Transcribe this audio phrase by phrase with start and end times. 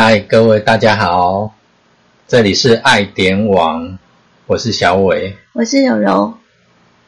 [0.00, 1.56] 嗨，各位大家好，
[2.28, 3.98] 这里是爱点网，
[4.46, 6.34] 我是小伟，我是柔柔。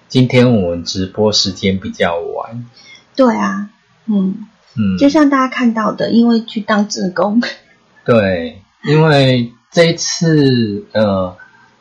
[0.09, 2.67] 今天我们直播时间比较晚，
[3.15, 3.69] 对啊，
[4.07, 4.49] 嗯。
[4.77, 7.41] 嗯，就像大家看到的，因为去当志工，
[8.05, 11.37] 对，因为这一次呃，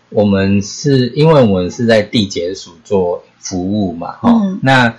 [0.09, 4.59] 我们是因为我们是在地检署做服务嘛，哈、嗯。
[4.61, 4.93] 那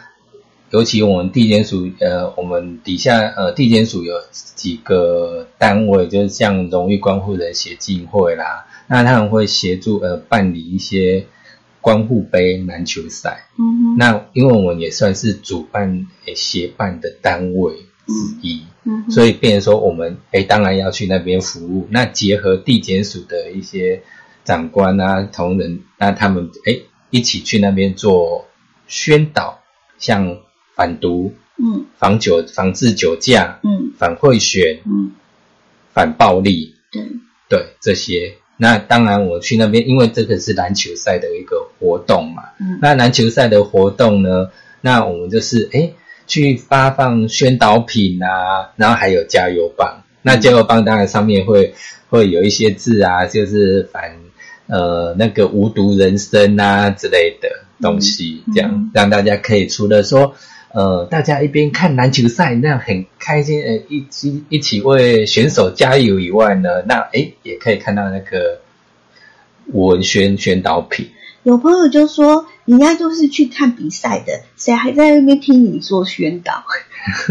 [0.71, 11.27] 尤其我们地检署呃，我们底下呃地检署有几个单位，就是像荣誉关护人协进会啦，那他们会协助呃办理一些
[11.81, 13.47] 关护杯篮球赛。
[13.59, 17.75] 嗯哼，那因为我们也算是主办诶协办的单位
[18.07, 21.89] 之一，嗯，所以变成说我们诶当然要去那边服务。
[21.91, 24.03] 那结合地检署的一些
[24.45, 28.47] 长官啊同仁，那他们诶一起去那边做
[28.87, 29.59] 宣导，
[29.99, 30.39] 像
[30.81, 31.85] 反毒、嗯。
[31.99, 33.93] 防酒、防治酒驾、嗯。
[33.99, 35.13] 反贿选、嗯，
[35.93, 37.03] 反暴力，对，
[37.51, 38.37] 对这些。
[38.57, 42.79] 那当然，我去那边，因为这个是篮球赛的一个活动嘛，嗯。
[42.81, 44.49] 那篮球赛的活动呢，
[44.81, 45.93] 那我们就是诶
[46.27, 50.03] 去发放宣导品啊，然后还有加油棒。
[50.23, 51.75] 那加油棒当然上面会
[52.09, 54.17] 会有一些字啊，就是反
[54.67, 57.51] 呃那个无毒人生啊之类的
[57.83, 58.55] 东西，嗯。
[58.55, 58.91] 这样嗯。
[58.95, 60.35] 让大家可以除了说
[60.73, 68.61] 呃大家一边看篮球赛那样很开心，呃一起一起为选手加油以外呢，那诶也可以看到那个
[69.73, 71.11] 文宣宣导品。
[71.43, 76.65] 有朋友就说，人家就是去看比赛的，谁还在那边听你做宣导？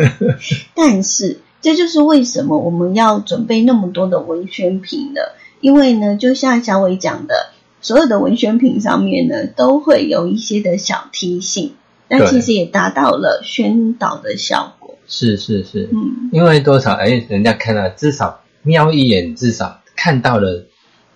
[0.74, 5.22] 但是这就是为什么我们要准备那么多的文宣品呢？
[5.62, 11.76] 因为呢，就像小伟讲的，所有的文宣品上面呢，都会有一些的小提醒，
[12.10, 14.98] 那对其实也达到了宣导的效果。
[15.08, 20.68] 是是是，嗯因为多少哎，人家看到至少瞄一眼，至少看到了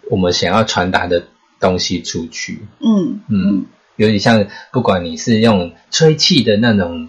[0.09, 1.23] 我们想要传达的
[1.59, 2.59] 东西出去。
[2.79, 3.65] 嗯嗯，
[3.97, 7.07] 有点像，不管你是用吹气的那种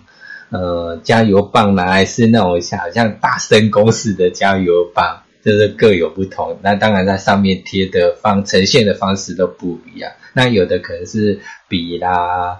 [0.51, 6.59] 呃加油棒啦，还是那种像好像大声公式的加油棒，就是各有不同。
[6.63, 10.13] 那当然，在上面贴的方呈现的方式都不一样。
[10.35, 12.59] 那有的可能是笔啦、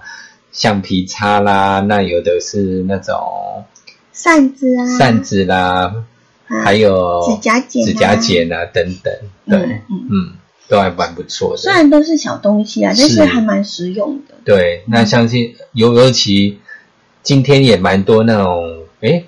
[0.55, 3.65] 橡皮擦啦，那有的是那种
[4.13, 5.93] 扇子啊，扇子啦，
[6.47, 9.13] 啊还有指甲剪啊指甲剪啊等等。
[9.49, 10.33] 对，嗯嗯嗯，
[10.69, 11.57] 都还蛮不错的。
[11.57, 14.35] 虽然都是小东西啊，但是是还蛮实用的。
[14.45, 16.59] 对，那相信尤尤其
[17.21, 19.25] 今天也蛮多那种诶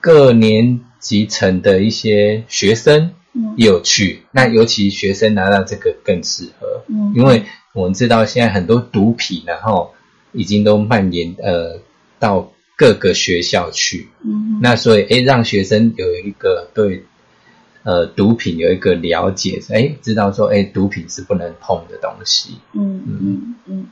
[0.00, 3.12] 各年级层的一些学生
[3.56, 9.94] 有去，那尤其学生拿到这个更适合，嗯，因为我们知道现在很多毒品，然后
[10.32, 11.80] 已经都蔓延呃
[12.18, 17.04] 到各个学校去，嗯那所以诶让学生有一个对
[17.82, 23.54] 呃毒品有一个了解，诶知道说诶毒品是不能碰的东西，嗯嗯。
[23.66, 23.86] 嗯，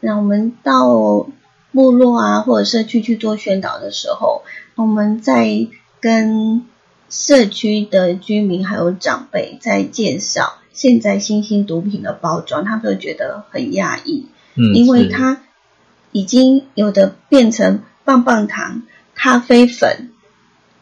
[0.00, 1.28] 那我们到
[1.72, 4.42] 部落啊或者社区去做宣导的时候，
[4.76, 5.66] 我们在
[6.00, 6.66] 跟
[7.08, 15.08] 社区的居民还有长辈在介绍现在新兴毒品的包装，他们都觉得很压抑，嗯，因为是。
[15.08, 15.42] 它
[16.16, 18.84] 已经有的变成棒棒糖、
[19.14, 20.08] 咖啡粉，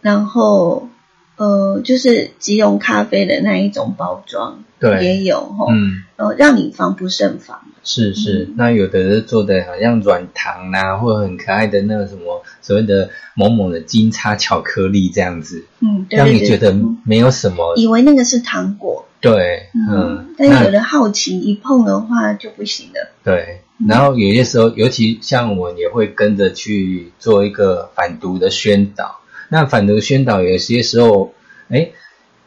[0.00, 0.88] 然后
[1.36, 5.02] 呃，就是即溶咖啡的那一种包装，对。
[5.02, 6.04] 也有哈，嗯。
[6.14, 7.62] 呃，让你防不胜防。
[7.82, 8.54] 是是，嗯。
[8.56, 20.28] 那有的是做的好像软糖啊，或者很可爱的那个什么所谓的某某的金叉巧克力这样子，嗯，对让你觉得嗯没有什么以为那个是糖果，对，嗯。
[20.28, 23.10] 嗯，，但有的好奇一碰的话就不行了。
[23.24, 29.20] 对，然后有些时候，尤其像我也会跟着去做一个反毒的宣导。
[29.50, 31.34] 那反毒宣导有些时候，
[31.68, 31.90] 哎，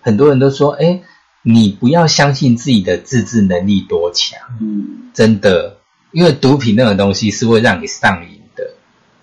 [0.01, 1.01] 很多人都说，哎，
[1.43, 4.39] 你不要相信自己的自制能力多强。
[4.61, 5.77] 嗯真的，
[6.11, 8.73] 因为毒品那种东西是会让你上瘾的。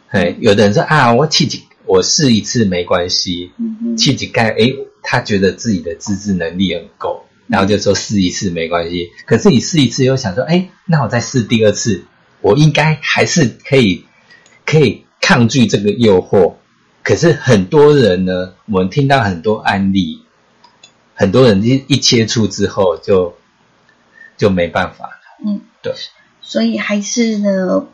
[0.08, 3.50] 嘿，有的人说啊，我气几，我试一次没关系，
[3.96, 9.10] 气几盖，诶，他觉得自己的自制能力很够，然后就说试一次没关系。
[9.26, 12.04] 可是你试一次又想说，哎，那我再试第二次，
[12.40, 14.04] 我应该还是可以
[14.64, 16.54] 可以抗拒这个诱惑。
[17.02, 20.22] 可是很多人呢，我们听到很多案例，
[21.14, 23.36] 很多人一一接触之后就
[24.38, 25.12] 就没办法了。
[25.46, 25.92] 嗯，对，
[26.40, 27.86] 所以还是呢，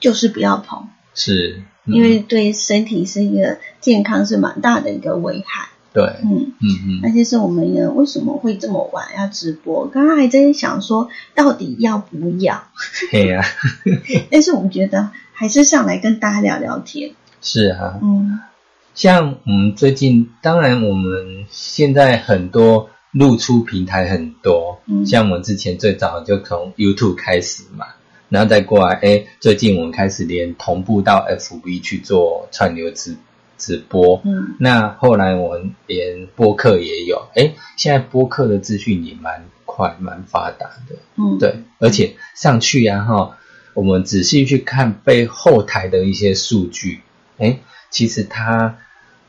[0.00, 5.68] 就是不要碰，是，嗯因为对身体是一个健康是蛮大的一个危害。
[5.96, 9.86] 对，嗯，嗯嗯，那就是我们呢为什么会这么晚要直播？
[9.86, 12.64] 刚刚还在想说到底要不要，
[13.10, 13.42] 嘿呀、
[14.30, 17.12] 但是我们觉得还是上来跟大家聊聊天。
[17.40, 18.40] 是啊，嗯。
[18.94, 25.06] 像我们最近，当然我们现在很多露出平台很多，嗯。
[25.06, 27.86] 像我们之前最早就从 YouTube 开始嘛，
[28.28, 33.16] 然后再过来，哎，最近我们开始连同步到 FB 去做串流直
[33.56, 34.54] 直播，嗯。
[34.58, 43.38] 那后来我们连播客也有，哎，现在播客的资讯也蛮快、蛮发达的，嗯，对，而且上去啊哈，
[43.74, 47.00] 我们仔细去看背后台的一些数据，
[47.38, 47.58] 哎，
[47.90, 48.78] 其实它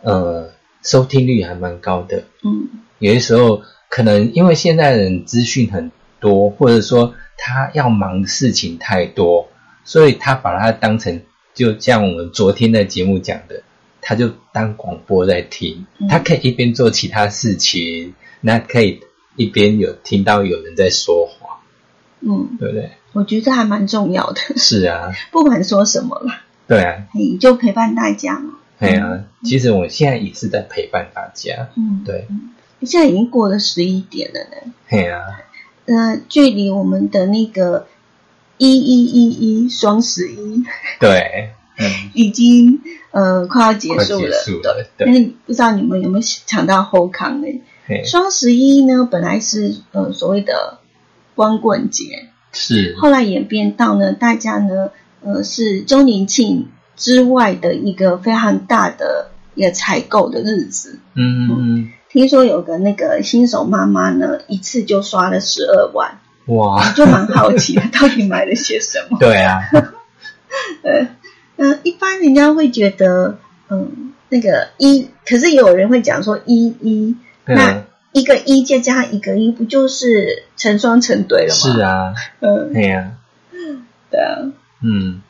[0.02, 0.52] 呃
[0.82, 2.24] 收听率还蛮高的。
[2.44, 2.70] 嗯。
[3.00, 9.50] 有些时候可能因为现在人资讯很多，或者说他要忙的事情太多，
[9.84, 11.22] 所以他把它当成
[11.54, 13.62] 就像我们昨天的节目讲的，
[14.08, 16.08] 他就当广播在听，嗯。
[16.08, 19.02] 他可以一边做其他事情，那可以
[19.36, 21.60] 一边有听到有人在说话，
[22.22, 22.92] 嗯，对不对？
[23.12, 28.54] 我觉得还蛮重要的，是啊， 不管说什么啦，对啊，你，就陪伴大家嘛。
[28.80, 29.26] 对啊。
[29.44, 32.28] 其实我现在也是在陪伴大家，嗯，对，
[32.84, 34.72] 现在已经过了十一点了呢。
[34.90, 35.20] 对啊，
[35.86, 37.88] 呃，距离我们的那个
[38.58, 39.30] 一一一
[39.66, 40.64] 一双十一
[40.98, 42.80] 对，嗯， 已经
[43.18, 47.48] 呃快要结束了，结束了，但对，是不知道你们有没有抢到后康呢？
[47.88, 50.78] 嘿，双十一呢，本来是呃所谓的
[51.34, 54.92] 光棍节，是，后来演变到呢，大家呢
[55.24, 61.00] 呃是周年庆之外的一个非常大的一个采购的日子。
[61.16, 69.18] 嗯嗯听说有个那个新手妈妈呢，一次就刷了十二万，嗯，哇，就蛮好奇的，到底买了些什么？
[69.20, 69.60] 对啊，
[70.84, 71.08] 呃，
[71.58, 73.38] 嗯，一般人家会觉得，
[73.70, 77.16] 嗯，那个一，可是有人会讲说一一，
[77.46, 81.74] 那嗯，一个一再加一个一，不就是成双成对了吗？
[81.74, 83.12] 是，啊，嗯，对呀，
[84.10, 84.38] 对啊，
[84.84, 85.22] 嗯，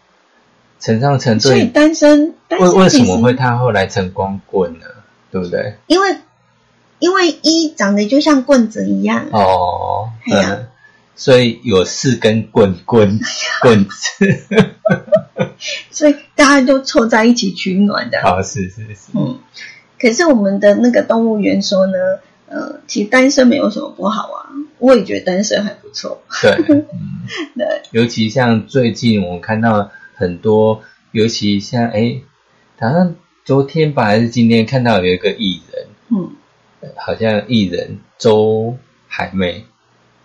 [0.79, 1.41] 成双成对。
[1.41, 4.85] 所以对，单身，单为为什么会他后来成光棍呢？
[5.31, 5.75] 对不对？
[5.87, 6.17] 因为
[6.99, 10.57] 因为一长得就像棍子一样，哦，嘿呀。
[10.59, 10.67] 嗯，
[11.17, 13.19] 所以有四根棍棍
[13.61, 13.85] 棍。
[13.85, 14.39] 子，
[15.91, 18.21] 所以大家都凑在一起取暖的。
[18.21, 19.39] 好，是是是，嗯，
[19.99, 21.97] 可是我们的那个动物园说呢，
[22.47, 24.47] 呃，其实单身没有什么不好啊，
[24.79, 26.21] 我也觉得单身还不错。
[26.41, 26.85] 对， 嗯。
[27.57, 30.81] 对，尤其像最近我看到很多，
[31.11, 32.21] 尤其像哎，
[32.79, 36.31] 好像昨天吧还是今天看到有一个艺人，嗯。
[36.95, 38.77] 好像艺人周
[39.07, 39.65] 海媚，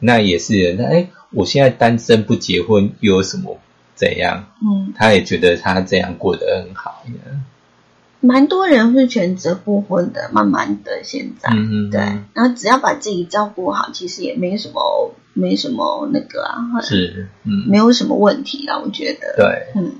[0.04, 3.58] 那也是人，那哎，我现在单身不结婚又有什么
[3.94, 4.46] 怎样？
[4.60, 7.42] 嗯，他也觉得他这样过得很好呢。
[8.20, 12.00] 蛮多人会选择不婚的，慢慢的现在，嗯嗯，对，
[12.34, 19.34] 然后只要把自己照顾好，其实也没什么没什么那个啊，是，嗯，没有什么问题啦，我觉得。
[19.36, 19.92] 对，嗯，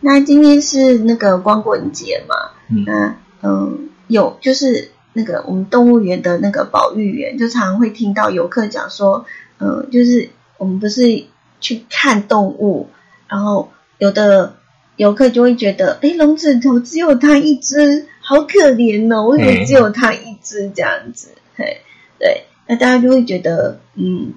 [0.00, 2.34] 那今天是那个光棍节嘛，
[2.70, 2.84] 嗯。
[2.86, 9.24] 那嗯，有就是那个我们动物园的那个保育员，就常常会听到游客讲说，
[9.58, 10.28] 嗯，就是
[10.58, 11.24] 我们不是
[11.60, 12.90] 去看动物，
[13.26, 14.56] 然后有的
[14.96, 21.28] 游客就会觉得，哎，笼子里头只有它一只，好可怜哦，为什么只有它一只这样子？
[21.56, 21.78] 嘿，
[22.18, 24.34] 对，那大家就会觉得，嗯。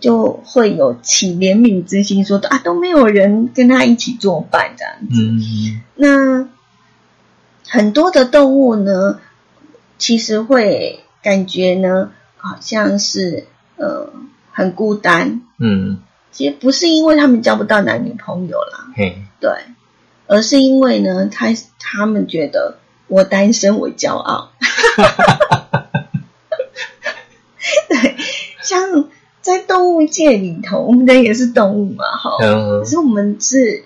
[0.00, 5.20] 就会有起怜悯之心，说啊都没有人跟他一起作伴这样子。
[5.20, 6.48] 嗯那
[7.68, 9.20] 很多的动物呢，
[9.98, 13.46] 其实会感觉呢，好像是
[13.76, 14.12] 呃
[14.50, 15.42] 很孤单。
[15.58, 15.98] 嗯，
[16.32, 19.50] 其实不是因为他们交不到男女朋友啦，嗯，对，
[20.26, 21.48] 而是因为呢，他
[21.78, 24.52] 他们觉得我单身我骄傲。
[27.88, 28.16] 对，
[28.62, 29.08] 像
[29.40, 32.36] 在动物界里头，我们人也是动物嘛，哈。
[32.40, 32.80] 嗯。
[32.80, 33.84] 可是我们是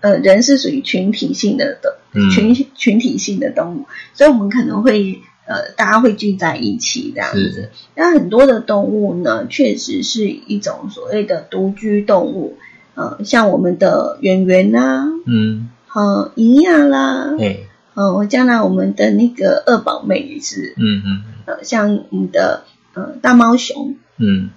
[0.00, 2.30] 呃人是属于群体性的的嗯。
[2.30, 7.70] 群群体性的动物，所以我们可能会呃大家会聚在一起这样子。
[7.94, 12.56] 那很多的动物呢，确实是一种所谓的独居动物，
[12.94, 24.50] 呃，像我们的圆圆啦，嗯，呃，银亚啦，嘿，呃，将来我们的那个二宝妹也是，嗯嗯呃，像我们的呃大猫熊，嗯。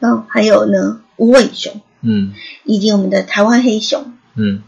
[0.00, 2.32] 然后还有呢无尾熊，嗯。
[2.62, 4.12] 以及我们的台湾黑熊。
[4.36, 4.62] 嗯。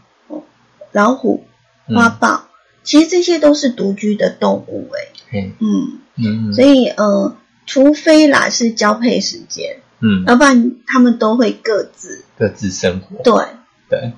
[0.91, 1.45] 老虎、
[1.87, 1.95] 嗯。
[1.95, 2.43] 花豹，
[2.83, 7.35] 其实这些都是独居的动物、欸，嘿，嗯，嗯所以呃，
[7.65, 13.45] 除非啦是交配时间，嗯，要不然他们都会各自各自生活，对，
[13.89, 14.13] 对，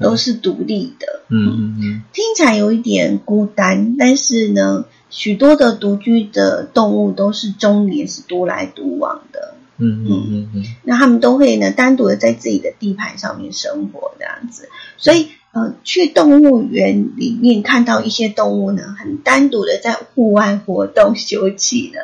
[0.00, 2.02] 都是独立的，嗯嗯嗯。
[2.12, 10.64] 听起来有一点孤单，但是呢，许多的独居的动物都是中年，是独来独往的，嗯嗯嗯嗯。
[10.82, 21.98] 那他们都会呢单独的在自己的地盘上面生活这样子，所以呃，去动物园里面看到一些动物呢，很单独的在户外活动休憩的，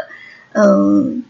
[0.53, 1.23] 嗯，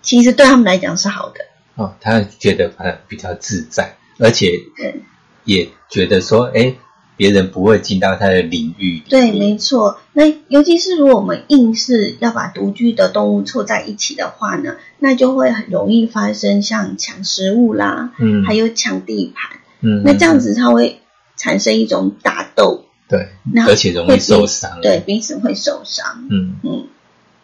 [0.00, 1.40] 其实对他们来讲是好的。
[1.74, 5.02] 哦，他觉得呃比较自在，而且对
[5.44, 6.74] 也觉得说，哎，
[7.16, 9.02] 别人不会进到他的领域里。
[9.08, 9.98] 对，没错。
[10.14, 19.58] 那尤其是如果我们硬是要把独居的动物凑在一起的话呢，那就会很容易发生像抢食物啦，嗯，还有抢地盘。
[19.82, 21.00] 嗯，那这样子他会
[21.40, 24.78] 产生一种打斗，对，那而且容易受伤。
[24.82, 26.26] 对，彼此会受伤。
[26.28, 26.86] 嗯嗯，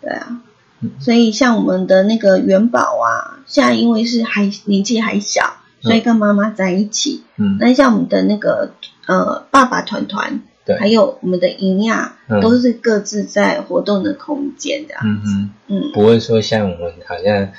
[0.03, 0.43] 对啊
[0.83, 0.91] 嗯。
[1.01, 7.25] 所以像我们的那个元宝啊，现在因为是还年纪还小，所以跟妈妈在一起。
[7.37, 8.73] 嗯那像我们的那个
[9.07, 15.03] 呃爸爸团团，对还有我们的营养，嗯都是各自在活动的空间这样。
[15.05, 17.53] 嗯嗯，嗯，不会说像我们好像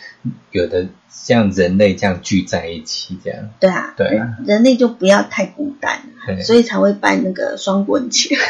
[0.52, 3.50] 有的像人类这样聚在一起这样。
[3.60, 6.02] 对啊，对啊人人类就不要太孤单，
[6.44, 8.36] 所以才会办那个双棍节。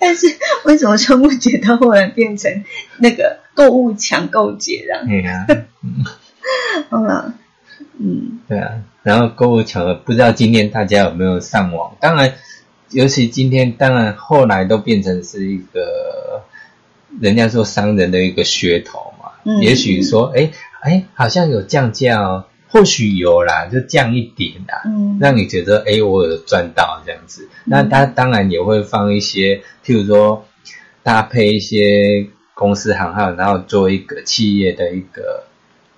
[0.00, 0.26] 但是
[0.64, 2.64] 为什么双棍节到后来变成
[2.98, 5.06] 那个购物抢购节这样？
[5.06, 5.46] 对啊，
[6.90, 7.34] 嗯，
[7.98, 11.94] 嗯，对啊，然后购物抢了，不知道今天大家有没有上网？
[12.00, 12.32] 当然，
[12.90, 16.44] 尤其今天，当然后来都变成是一个
[17.20, 19.30] 人家说商人的一个噱头嘛。
[19.44, 20.50] 嗯也许说，哎
[20.80, 27.48] 哎，好像有降价哦，或许有啦，就降一点啦，嗯让你觉得哎，我有赚到这样子。
[27.64, 30.44] 那他当然也会放一些，譬如说
[31.02, 35.44] 搭配一些公司行号，然后做一个企业的一个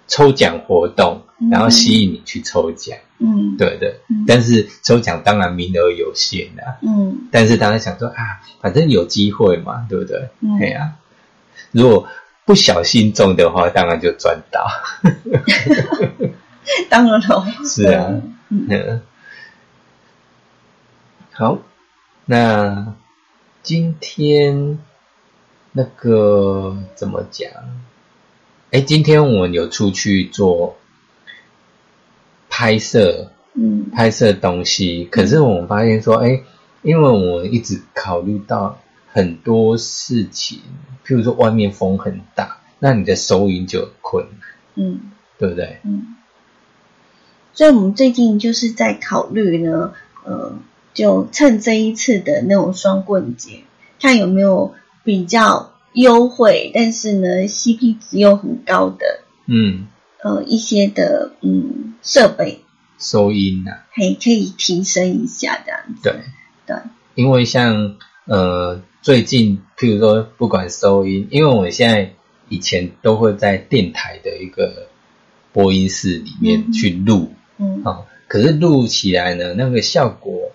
[0.08, 1.50] 抽奖活动，嗯。
[1.50, 2.98] 然后吸引你去抽奖。
[3.20, 6.78] 嗯，，对的嗯，但是抽奖当然名额有限啊。
[6.82, 7.28] 嗯。
[7.30, 10.28] 但是大家想说啊，反正有机会嘛，对不对？
[10.40, 10.58] 嗯。
[10.58, 10.94] 对呀、
[11.72, 12.08] 如果
[12.44, 14.66] 不小心中的话，当然就赚到。
[16.88, 18.06] 当然了，是啊，
[18.48, 18.66] 嗯。
[18.70, 19.02] 嗯，
[21.32, 21.58] 好，
[22.24, 22.94] 那
[23.62, 24.78] 今天
[25.72, 27.50] 那个怎么讲？
[28.70, 30.76] 哎，今天我们有出去做
[32.50, 36.42] 拍摄，嗯拍摄东西，可是我们发现说，哎，
[36.82, 38.78] 因为我们一直考虑到
[39.10, 40.60] 很多事情，
[41.06, 44.40] 譬如说外面风很大，那你的收音就很困难，
[44.74, 45.00] 嗯
[45.38, 45.78] 对不对？
[45.84, 46.16] 嗯，
[47.54, 49.94] 所以我们最近就是在考虑呢，
[50.24, 50.58] 呃，
[50.92, 53.62] 就趁这一次的那种双棍节，
[53.98, 59.88] 看有没有比较优惠，但是呢 CP 值又很高的嗯，
[60.22, 62.60] 呃一些的嗯设备，
[63.00, 66.02] 收音呐、还可以提升一下这样子。
[66.02, 66.14] 对。
[66.66, 66.76] 对，
[67.14, 72.12] 因为像呃最近，譬如说不管收音，因为我现在
[72.48, 74.86] 以前都会在电台的一个
[75.52, 76.72] 播音室里面嗯。
[76.72, 77.32] 去录。
[77.58, 77.82] 嗯。
[77.84, 80.52] 啊、可是录起来呢，那个效果，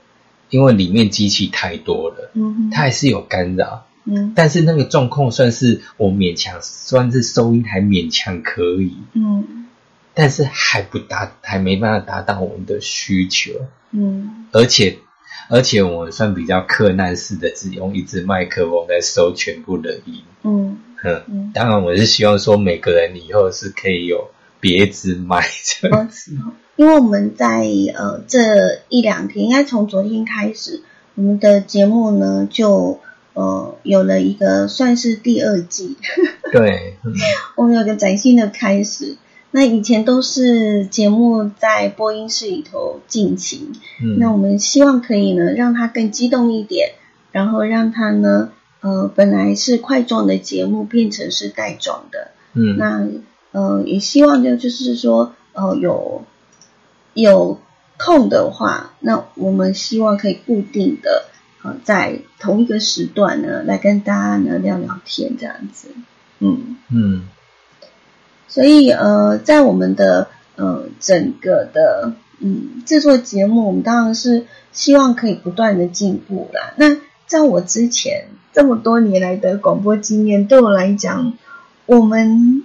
[0.50, 2.69] 因为里面机器太多了，嗯。
[2.71, 3.85] 它还是有干扰。
[4.05, 4.33] 嗯。
[4.36, 9.67] 但是那个状况算是我勉强，算是收音还勉强可以，嗯。
[10.13, 13.51] 但是还不达，还没办法达到我们的需求。
[13.91, 14.45] 嗯。
[14.51, 14.98] 而且
[15.50, 20.24] 而且我们算比较克难式的，只用一支麦克风在收全部的音。
[20.43, 20.77] 嗯。
[21.05, 24.29] 嗯，嗯，当然我是希望说每个人以后是可以有
[24.62, 26.10] 别支麦这样。
[26.77, 30.81] 因为我们在呃这一两天，应该从昨天开始，
[31.15, 33.01] 我们的节目呢就
[33.33, 35.97] 呃有了一个算是第二季，
[36.51, 37.13] 对，嗯
[37.57, 39.17] 我们有个崭新的开始。
[39.55, 43.71] 那以前都是节目在播音室里头进行，
[44.01, 46.93] 嗯那我嗯们希望可以呢让它更激动一点，
[47.31, 53.07] 然后让它呢呃本来是块状的节目变成是带状的，嗯那
[53.51, 56.23] 呃，也希望就就是说，呃，有
[57.13, 57.59] 有
[57.97, 61.22] 空的话，那我们希望可以固定的
[61.63, 65.88] 呃，在同一个时段呢，来跟大家呢聊聊天这样子，
[66.39, 67.27] 嗯，嗯。
[68.48, 70.27] 所以呃，在我们的
[70.58, 76.74] 呃整个的嗯制作节目，我们当然是希望可以不断的进步啦。
[76.75, 81.34] 那在我之前这么多年来的广播经验，对我来讲，
[81.88, 82.63] 我们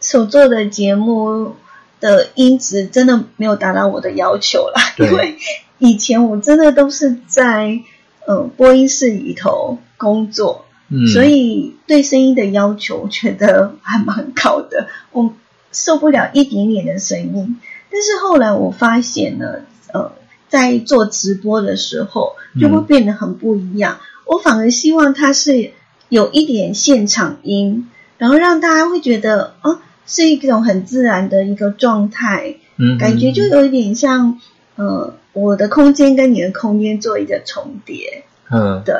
[0.00, 1.54] 所做的节目
[2.00, 5.36] 的音质真的没有达到我的要求啦，因为
[5.78, 7.78] 以前我真的都是在
[8.26, 14.88] 呃播音室里头工作，嗯，所以对声音的要求，我觉得还蛮高的。
[15.10, 15.32] 我
[15.72, 17.58] 受不了一点点的声音，
[17.90, 19.60] 但是后来我发现呢，
[19.92, 20.12] 呃，
[20.48, 23.98] 在做直播的时候就会变得很不一样。
[24.26, 25.72] 我反而希望它是
[26.08, 27.88] 有一点现场音，
[28.18, 34.38] 然后让大家会觉得，哦、是一种很自然的一个状态，嗯感觉就有一点像，
[34.76, 38.82] 呃，我的空间跟你的空间做一个重叠，嗯。
[38.84, 38.94] 对，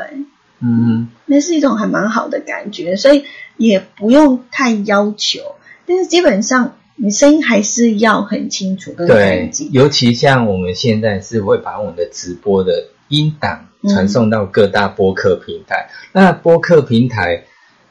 [0.61, 1.09] 嗯。
[1.27, 3.25] 那是一种还蛮好的感觉，所以
[3.57, 5.41] 也不用太要求，
[5.87, 15.89] 但是基本上你声音还是要很清楚跟对干净，，尤其像我们现在是会把我们的直播的音档传送到各大播客平台。
[16.13, 17.45] 那播客平台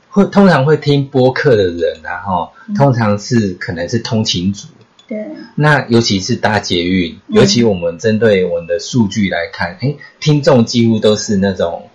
[0.10, 2.76] 会通常会听播客的人啊，哈，嗯。
[2.76, 4.68] 通常是可能是通勤族。
[5.12, 7.36] 对，那尤其是搭捷运，嗯。
[7.36, 11.90] 尤其我们针对我们的数据来看，哎、听众几乎都是那种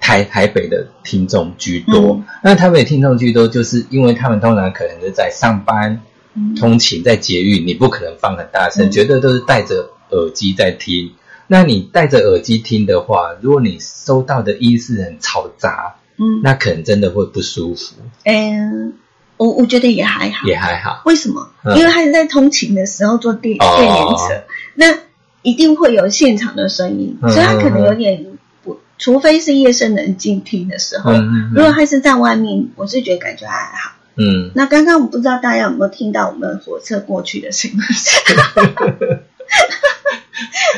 [0.00, 2.14] 台台北的听众居多。
[2.14, 2.24] 嗯。
[2.42, 6.00] 那台北听众居多，就是因为他们通常可能是在上班、
[6.34, 6.54] 嗯。
[6.54, 8.90] 通勤，在捷运，你不可能放很大声，嗯。
[8.90, 11.12] 绝对都是戴着耳机在听。
[11.46, 18.94] 那你戴着耳机听的话，如果你收到的音是很嘈杂，嗯，那可能真的会不舒服，嗯，
[19.36, 21.02] 我我觉得也还好，也还好。
[21.04, 21.48] 为什么？
[21.64, 24.98] 嗯因为他是在通勤的时候坐电哦电联车，那
[25.42, 28.24] 一定会有现场的声音，嗯所以他可能有点
[28.62, 31.12] 不，除非是夜深人静听的时候。
[31.54, 33.92] 如果他是在外面，我是觉得感觉还好。
[34.16, 37.78] 嗯，那刚刚我不知道大家有没有听到我们火车过去的声音？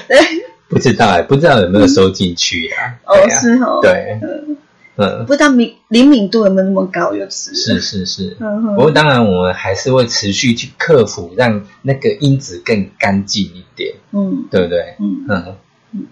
[0.08, 0.18] 对，
[0.68, 2.94] 不知道哎、不知道有没有收进去啊？
[3.04, 4.18] 哦是哦，对，
[4.96, 8.36] 嗯，嗯，不知道敏灵敏度有没有那么高，就是是，是是。
[8.40, 14.96] 嗯不过当然，我们还是会持续去克服，让那个音质更干净一点，嗯对不对？
[14.98, 15.56] 嗯嗯
[15.92, 16.06] 嗯，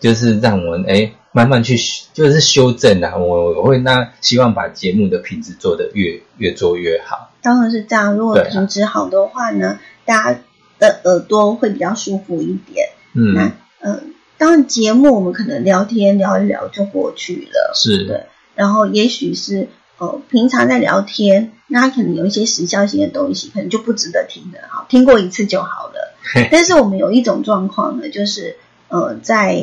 [0.00, 3.16] 就是让我们哎慢慢去修就是修正啊。
[3.16, 7.32] 我我会那希望把节目的品质做得越越做越好。
[7.42, 8.14] 当然是这样。
[8.16, 10.40] 如果品质好的话呢，大家
[10.78, 12.88] 的耳朵会比较舒服一点。
[13.12, 14.00] 那嗯，呃，
[14.36, 18.26] 当然节目我们可能聊天聊一聊就过去了，是，对。
[18.54, 26.14] 然后也许是呃平常在聊天，那他可能有一些时效性的东西，可能就不值得听的，哈，听过一次就好了。
[26.50, 28.56] 但是我们有一种状况呢，就是
[28.88, 29.60] 呃在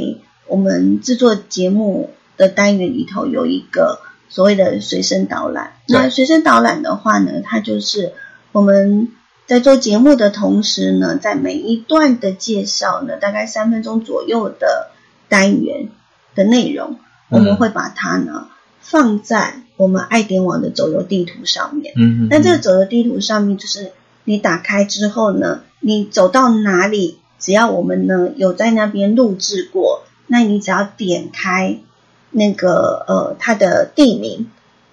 [0.48, 5.74] 我们制作节目的单元里头有一个所谓的随身导览。
[5.88, 8.14] 那随身导览的话呢，它就是
[8.52, 9.10] 我们
[9.52, 14.92] 在做节目的同时呢，在每一段的介绍呢，大概三分钟左右的
[15.28, 15.90] 单元
[16.36, 16.96] 的内容，
[17.28, 18.48] 我们会把它呢
[18.80, 21.92] 放在我们爱点网的走游地图上面。
[21.98, 23.92] 嗯嗯，那这个走游地图上面，就是
[24.24, 31.78] 你打开之后呢，你走到哪里，只要我们呢有在那边录制过，那你只要点开
[32.30, 34.50] 那个呃它的地名，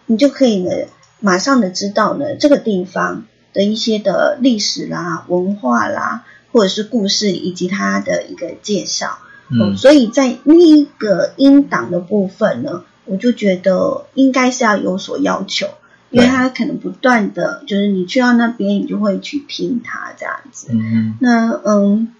[0.07, 0.73] 你就可以呢
[1.21, 9.19] 马上的知道呢这个地方的一些的历史啦、文化啦，或者是故事以及它的一个介绍。
[9.51, 15.69] 嗯所以在那一个音档的部分呢，我就觉得应该是要有所要求，
[16.11, 20.69] 因为对它可能不断的就是你去到那边，你就会去听它这样子。
[20.73, 22.13] 嗯那嗯，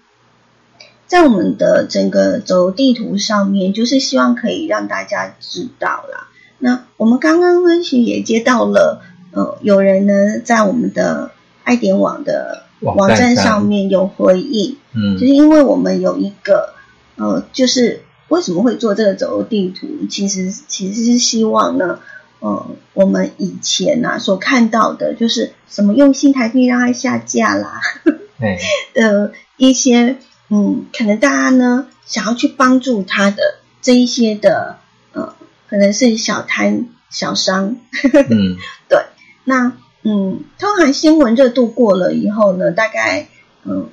[1.05, 6.29] 在我们的整个走地图上面，就是希望可以让大家知道啦。
[6.57, 11.31] 那我们刚刚呢，其实也接到了呃，有人呢在我们的
[11.63, 16.73] 爱点网的网网站站上上面有回应，嗯就是因为我们有一个
[17.15, 19.87] 呃，就是为什么会做这个走路地图？
[20.09, 21.99] 其实其实是希望呢，
[22.39, 27.81] 呃，我们以前呐、所看到的，就是什么用新台币让它下架啦
[28.39, 28.57] 哎
[28.95, 30.17] 的一些，
[30.49, 33.37] 嗯，可能大家呢想要去帮助他的
[33.81, 34.77] 这一些的，
[35.13, 35.35] 呃，
[35.69, 37.75] 可能是小摊小商，
[38.29, 38.55] 嗯
[38.87, 38.99] 对，
[39.43, 39.73] 那
[40.03, 43.27] 嗯，通常新闻热度过了以后呢，大概
[43.63, 43.89] 嗯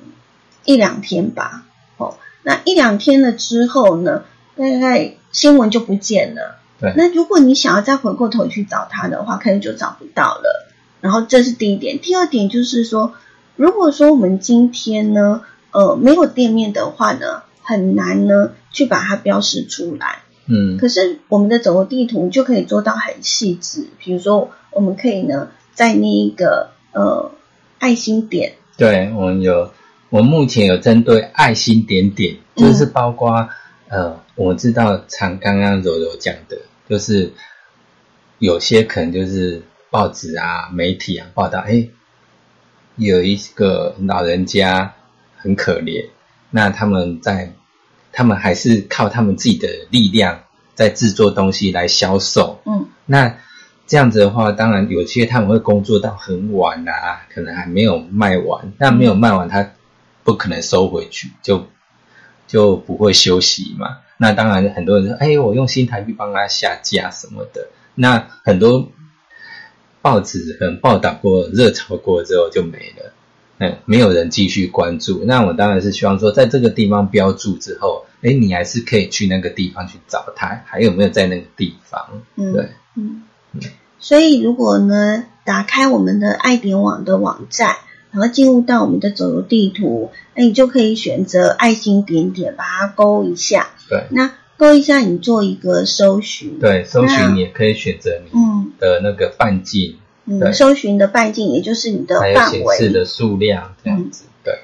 [0.63, 1.65] 一两天吧，
[1.97, 4.23] 哦，那一两天了之后呢，
[4.55, 6.59] 大概新闻就不见了。
[6.79, 10.67] 对那如果你想要再回过头去找它的话，可能就找不到了。
[11.01, 13.13] 然后这是第一点，第二点就是说，
[13.55, 20.19] 如果说我们今天呢，呃，没有店面的话呢，很难呢去把它标示出来。
[20.49, 27.31] 嗯可是我们的走路地图就可以做到很细致，比如说我们可以呢，在那一个呃
[27.79, 29.73] 爱心点，对，我们有，
[30.11, 32.63] 我们目前有针对爱心点点，嗯。
[32.63, 33.49] 就是包括、
[33.87, 37.33] 呃，我知道常刚刚柔柔讲的，就是
[38.37, 41.87] 有些可能就是报纸啊、媒体啊报道，哎，
[42.97, 44.93] 有一个老人家
[45.37, 46.05] 很可怜，
[46.51, 47.51] 那他们在，
[48.11, 50.43] 他们还是靠他们自己的力量
[50.75, 52.85] 在制作东西来销售，嗯。
[53.07, 53.37] 那
[53.87, 58.71] 这样子的话，当然有些他们会工作到很晚啊，可能还没有卖完。
[58.77, 59.71] 那没有卖完，他
[60.23, 61.65] 不可能收回去，就
[62.45, 63.99] 就不会休息嘛。
[64.17, 68.91] 那当然，很多人说：“哎，我用新台币帮他下架什么的。”那很多
[70.01, 73.13] 报纸可能报道过、热潮过之后就没了。
[73.59, 75.23] 嗯，没有人继续关注。
[75.25, 82.21] 那我当然是希望说，在这个地方标注之后，哎，你还是可以去那个地方去找他，还有没有在那个地方？
[82.35, 83.23] 嗯对，嗯，
[83.99, 87.75] 所以如果呢，打开我们的爱点网的网站，
[88.11, 93.69] 然后进入到我们的走游地图，那你就可以选择爱心点点，把它勾一下。
[93.89, 104.23] 对那勾一下，你做一个搜寻。，对，搜寻你也可以选择你嗯的那个半径，对嗯，搜寻的半径也就是你的还有范围，显示的数量这样子。
[104.43, 104.59] 对，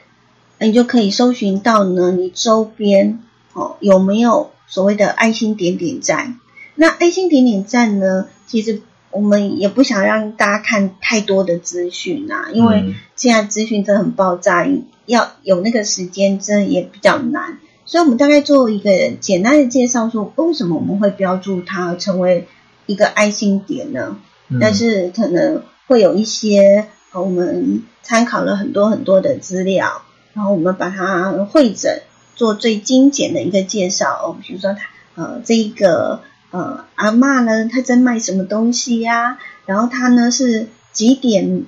[0.60, 3.20] 那你就可以搜寻到呢，你周边
[3.54, 6.40] 哦有没有所谓的爱心点点站？
[6.76, 14.68] 那爱心点点站呢，其实我们也不想让大家看太多的资讯啊，因为嗯现在资讯真的很爆炸，
[15.06, 17.60] 要有那个时间真的也比较难。
[17.86, 22.48] 所以，我们大概做一个简单的介绍，说为什么我们会标注它成为
[22.86, 24.18] 一个爱心点呢？
[24.50, 30.02] 嗯但是可能会有一些，呃我们参考了很多很多的资料，
[30.34, 32.02] 然后我们把它会诊，
[32.36, 34.12] 做最精简的一个介绍。
[34.24, 36.22] 哦，比如说它，呃，这一个
[36.54, 41.64] 呃阿嬷呢，她在卖什么东西呀、然后她呢是几点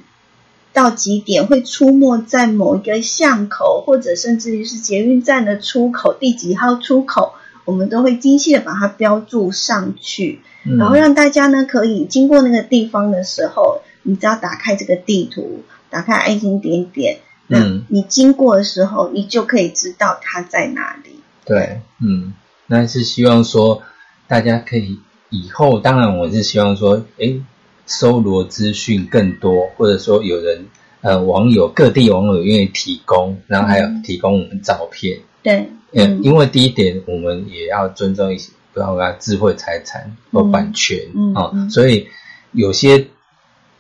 [0.74, 7.34] 到几点会出没在某一个巷口，或者甚至于是捷运站的出口，第几号出口，
[7.66, 10.42] 我们都会精细的把它标注上去。
[10.68, 21.20] 嗯然后让大家呢可以经过那个地方的时候，你只要打开这个地图，打开爱心点点，那嗯你经过的时候，你就可以知道它在哪里。
[21.44, 22.34] 对，嗯，
[22.68, 23.82] 那是希望说
[24.28, 27.42] 大家可以以后，当然我是希望说，诶，
[27.86, 30.66] 搜罗资讯更多，或者说有人
[31.02, 34.02] 呃网友各地网友愿意提供，然后还有嗯。
[34.02, 41.00] 提供我们照片，对，嗯，因为第一点我们也要尊重一些，不要讲智慧财产或版权
[41.36, 41.70] 啊、嗯嗯。
[41.70, 42.08] 所以
[42.52, 43.08] 有些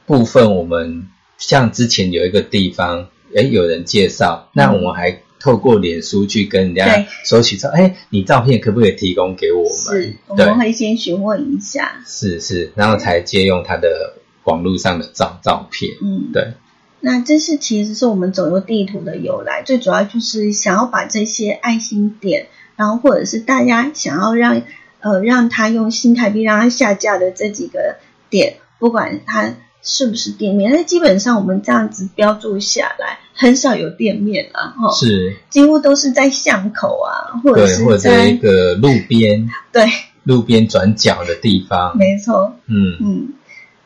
[0.05, 10.15] 部分我们像之前有一个地方，诶，有人介绍，那我们还透过脸书去跟人家对索取说，哎，你照片可不可以提供给我们是？
[10.25, 12.01] 我们，会先询问一下。
[12.03, 15.91] 是是，然后才借用他的网络上的照照片。
[16.01, 16.53] 嗯，对，
[16.99, 24.63] 那这是其实是我们走游地图的由来，最主要就是想要把这些爱心点，然后或者是大家想要让
[24.99, 27.97] 呃让他用新台币让他下架的这几个
[28.31, 29.53] 点，不管他
[29.83, 39.85] 是不是店面，那基本上我们这样子标注下来，很少有店面啊哈，是，几乎都是在巷口啊，或者对，或者是在一个路边对，
[40.23, 41.97] 路边转角的地方。
[41.97, 43.33] 没错，嗯，嗯。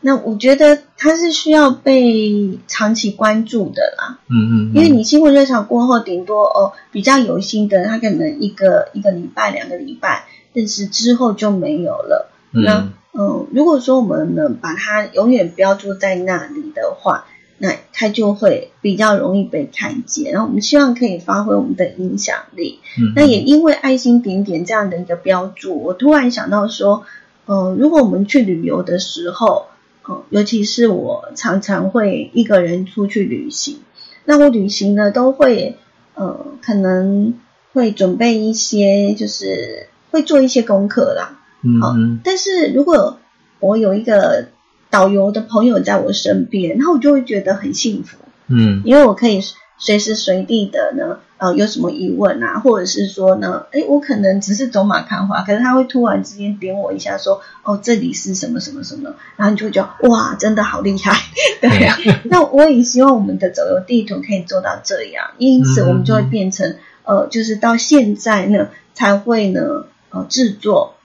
[0.01, 10.23] 那我觉得它是需要被长期关注的啦，嗯嗯，因为你新闻热潮过后，顶多哦比较有心的，他可能一个一个礼拜、两个礼拜，
[10.55, 12.31] 但是之后就没有了。
[12.51, 17.25] 那嗯嗯，如果说我们能把它永远标注在那里的话，
[17.59, 20.31] 那它就会比较容易被看见。
[20.31, 22.79] 然后我们希望可以发挥我们的影响力。
[22.97, 27.03] 嗯，那也因为爱心点点这样的一个标注，我突然想到说，
[27.45, 29.67] 呃，如果我们去旅游的时候，
[30.03, 33.79] 呃，尤其是我常常会一个人出去旅行，
[34.25, 35.77] 那我旅行呢都会
[36.15, 37.35] 呃，可能
[37.73, 41.39] 会准备一些，就是会做一些功课啦。
[41.81, 43.19] 好嗯嗯但是如果
[43.59, 44.47] 我有一个
[44.89, 48.17] 导游的朋友在我身边，然后我就会觉得很幸福。
[48.51, 49.39] 嗯因为我可以
[49.77, 61.13] 随时随地的呢，呃，有什么疑问啊，或者是说呢，诶，我可能只是走马看花，可是他会突然之间点我一下说，哦，这里是什么什么什么，然后你就会觉得哇，真的好厉害，
[61.61, 61.89] 对。
[62.23, 70.95] 那我也希望我们的走游地图可以做到这样，因此我们就会变成，呃，就是到现在呢才会呢，呃，制作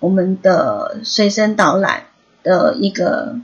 [0.00, 2.04] 我们的随身导览
[2.44, 3.40] 的一个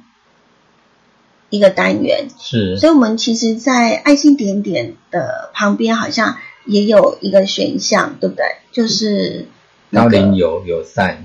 [1.48, 8.44] 一个单元，是，所以，我们其实，在爱心点点的旁边，好像也有一个选项，对不对？
[8.70, 9.48] 就是、
[9.90, 11.24] 那个、高龄友友善。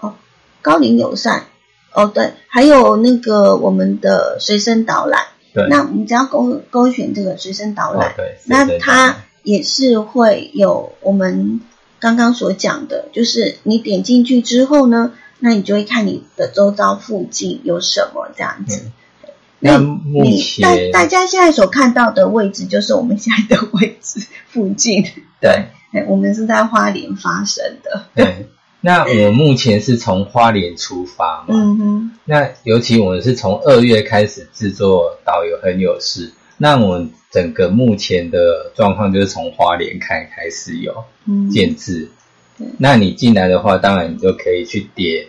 [0.00, 0.14] 哦
[0.60, 1.46] 高龄友善。
[1.94, 5.26] 哦，对，还有那个我们的随身导览。
[5.54, 11.60] 对，那我们只要勾勾选这个随身导览，哦对，那它也是会有我们
[12.00, 18.82] 刚刚所讲的，就是你点进去之后呢，那你就会看你的周遭附近有什么这样子。
[18.86, 18.92] 嗯
[19.64, 25.04] 那目你大前大家现在所看到的位置，就是我们现在的位置附近。
[25.40, 28.06] 对哎，我们是在花莲发生的。
[28.12, 28.48] 对，
[28.80, 42.10] 那我目前是从花莲出发嘛，嗯哼，那尤其我们是从二月开始制作导游很有事，那我们整个目前的状况就是从花莲开开始有嗯，建制
[42.58, 45.26] 对，那你进来的话，当然你就可以去点，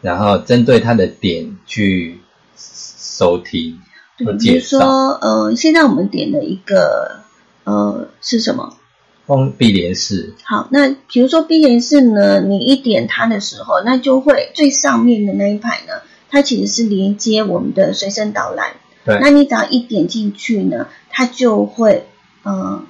[0.00, 2.20] 然后针对他的点去
[2.56, 3.78] 收听，
[4.16, 4.54] 对，比。
[4.54, 4.80] 如说，
[5.20, 7.20] 呃，现在我们点的一个，
[7.64, 8.76] 呃，是什么？
[9.26, 18.72] 封碧莲寺，好，那比如说碧莲寺呢，你一点它的时候，那就会最上面的那一排呢，它其实是连接我们的随身导览。
[19.04, 22.08] 对，那你只要一点进去呢，它就会，
[22.42, 22.82] 呃，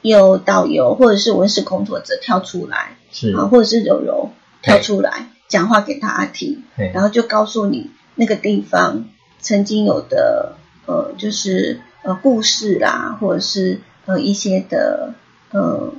[0.00, 4.30] 有导游或者是文史工作者跳出来，是啊，或者是柔柔
[4.62, 6.62] 跳出来讲话给大家听，
[6.94, 9.04] 然后就告诉你那个地方
[9.38, 15.12] 曾经有的呃，就是呃故事啦，或者是呃一些的
[15.50, 15.92] 呃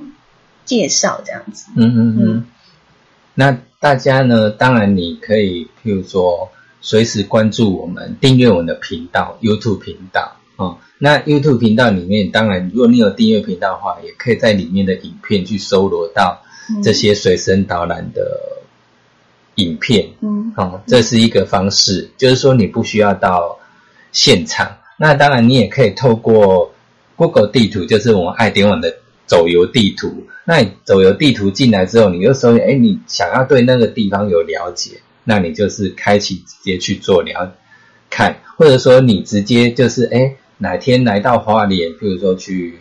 [0.64, 1.70] 介绍这样子。
[1.76, 2.46] 嗯嗯嗯嗯。
[3.36, 4.50] 那大家呢？
[4.50, 10.78] 当然你可以，譬如说，随时关注我们，订阅我们的频道，YouTube 频道哦。
[10.98, 18.53] 那 YouTube 频道里面，当然如果你有订阅频道的话，也可以在里面的影片去搜罗到嗯这些随身导览的
[19.56, 20.08] 影片。
[20.20, 23.58] 嗯哦，这是一个方式，就是说你不需要到
[24.12, 24.78] 现场。
[24.96, 26.72] 那当然，你也可以透过
[27.16, 30.26] Google 地图，就是我们爱点网的走游地图。
[30.44, 37.52] 那你走游地图进来之后，你就搜，哎，你想要对那个地方有了解，那你就是开启直接去做了
[38.10, 42.78] 看，或者说你直接就是，哎，哪天来到花莲，譬如说去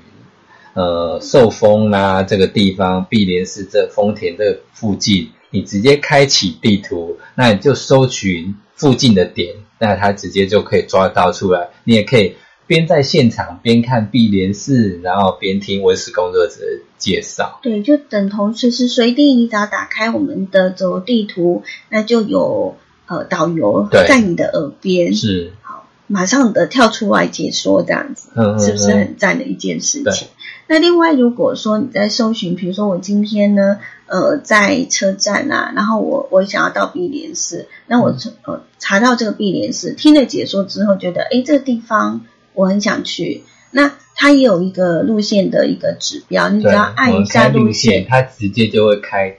[0.74, 11.70] 呃寿丰啦、这个地方，碧莲寺这丰田这附近，你直接开启地图，那你就搜寻附近的点，那它直接就可以抓到出来。
[11.84, 12.36] 你也可以
[12.66, 17.60] 边在现场边看碧莲寺，然后边听文史工作者的介绍。
[17.62, 25.63] 对，就等同随时随地，你只要打开我们的走地图，那就有呃导游在你的耳边，是，好，
[26.08, 28.30] 马上的跳出来解说这样子。
[28.36, 30.28] 嗯，是不是嗯很赞的一件事情？
[30.68, 42.22] 那另外，如果说你在搜寻，比如说我今天呢，呃，在车站啊，然后我我想要到碧莲寺，那我呃查到这个碧莲寺，听了解说之后，觉得诶这个地方
[42.54, 49.36] 我很想去，那它也有一个路线的一个指标，你只，要按一下路，线，它直接就会开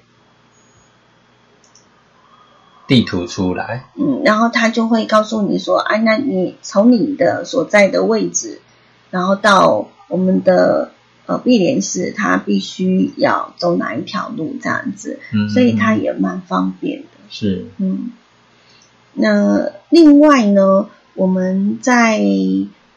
[2.86, 3.86] 地图出来。
[3.96, 8.60] 嗯，然后他就会告诉你说，啊，那你从你的所在的位置，
[9.10, 10.90] 然后到我们的
[11.26, 17.08] 呃碧莲寺，他必须要走哪一条路这样子，嗯，所以它嗯也蛮方便的。
[17.30, 18.10] 是嗯，
[19.14, 22.18] 那另外呢，我们在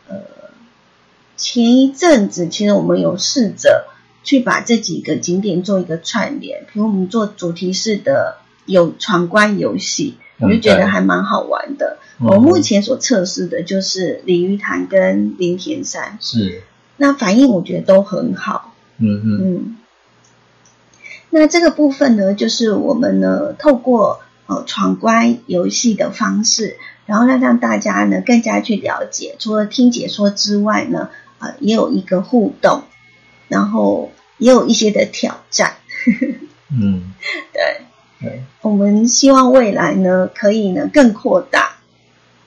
[0.10, 0.16] 呃
[1.38, 3.86] 前一阵子，其实我们有试着
[4.24, 11.98] 去把这几个景点做一个串联，比如我们做主题式的有闯关游戏，我嗯就觉得还蛮好玩的。
[12.20, 16.64] 嗯我目前所测试的就是鲤鱼潭跟林田山，是，
[16.98, 18.74] 那反应我觉得都很好。
[18.98, 19.40] 嗯嗯。
[19.40, 19.78] 嗯，
[21.30, 32.82] 那这个部分呢，就是我们呢透过呃闯关游戏的方式，然后让让大家呢更加去了解，除了听解说之外呢，呃也有一个互动，
[33.48, 35.76] 然后也有一些的挑战。
[36.74, 37.14] 嗯，
[37.54, 37.82] 对，
[38.20, 41.78] 对，我们希望未来呢可以呢更扩大，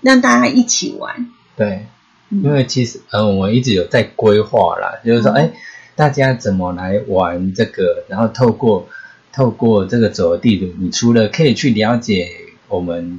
[0.00, 1.30] 让大家一起玩。
[1.56, 1.86] 对。
[2.32, 5.52] 嗯因为其实，呃，我们一直有在规划啦，就是说，嗯哎、
[5.96, 8.04] 大家怎么来玩这个？
[8.06, 8.86] 然后透过
[9.32, 12.30] 透过这个走的地图，你除了可以去了解
[12.68, 13.18] 我们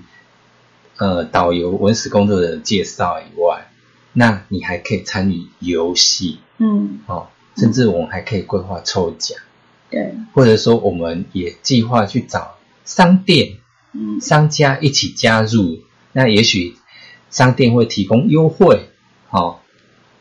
[0.96, 3.68] 呃导游文史工作者的介绍以外，
[4.14, 9.38] 那你还可以参与游戏嗯，哦，甚至我们还可以规划抽奖，
[9.92, 13.58] 对，或者说我们也计划去找商店
[13.94, 14.20] 嗯。
[14.20, 15.80] 商家一起加入，
[16.14, 16.76] 那也许
[17.30, 18.88] 商店会提供优惠，
[19.30, 19.60] 哦，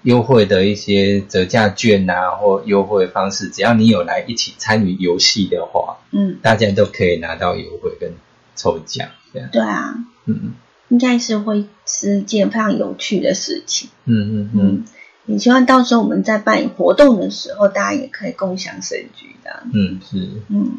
[0.02, 8.12] 优惠的一些折价券啊，或优惠方式，只要你有来一起参与游戏的话，嗯，大家都可以拿到优惠跟
[8.56, 9.94] 抽奖，这样，对啊，
[10.26, 10.52] 嗯
[10.88, 13.88] 应该是会是一件非常有趣的事情。
[14.06, 14.60] 嗯嗯嗯。
[14.60, 14.84] 嗯，
[15.30, 19.62] 也希望到时候我们在办活动的时候，大家也可以共享盛举的。
[19.72, 20.78] 嗯，是，嗯，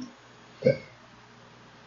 [0.62, 0.78] 对。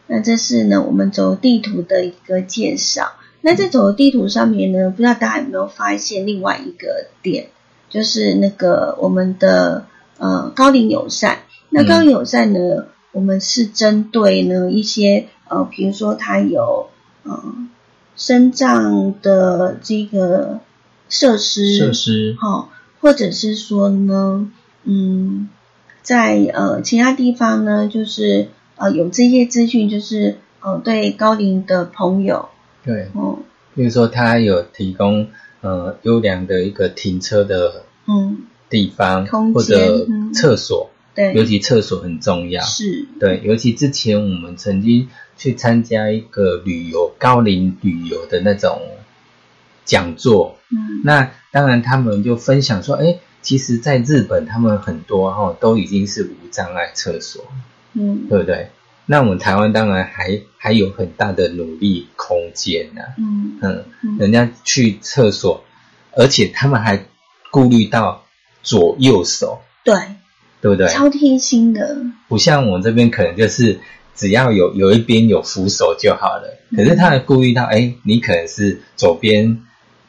[0.07, 3.13] 那这是呢，我们走地图的一个介绍。
[3.41, 7.49] 那在走地图上面呢，不知道大家有没有发现另外一个点，
[7.89, 9.85] 就是那个我们的
[10.17, 11.39] 呃高龄友善。
[11.69, 16.89] 那嗯高龄友善呢，我们是针对呢一些呃，比如说他有
[17.23, 17.55] 呃
[18.15, 20.59] 生长的这个
[21.09, 24.51] 设施，设施，好、或者是说呢，
[24.83, 25.49] 嗯，
[26.01, 32.49] 在呃其他地方呢，就是呃有这些资讯，就是呃对高龄的朋友，
[32.83, 33.37] 对，嗯
[33.75, 35.27] 比如说他有提供
[35.61, 40.33] 呃优良的一个停车的嗯，地方，空间或者嗯。
[40.33, 48.81] 厕所，尤对，其厕所很重要，是，对，尤其之前我们曾经去参加一个旅游高龄旅游的那种
[49.85, 50.57] 讲座。
[50.71, 57.45] 嗯那当然，他们就分享说，哎，其实，在日本，他们很多哈、哦、都已经是无障碍厕所，
[57.93, 58.71] 嗯对不对？
[59.05, 65.63] 那我们台湾当然还还有很大的努力空间呐、嗯嗯，嗯人家去厕所，
[66.11, 67.05] 而且他们还
[67.51, 68.25] 顾虑到
[68.63, 69.95] 左右手，对，
[70.59, 70.87] 对不对？
[70.87, 73.79] 超贴心的，不像我们这边可能就是
[74.15, 76.57] 只要有有一边有扶手就好了。
[76.75, 79.61] 可是他还顾虑到，哎，你可能是左边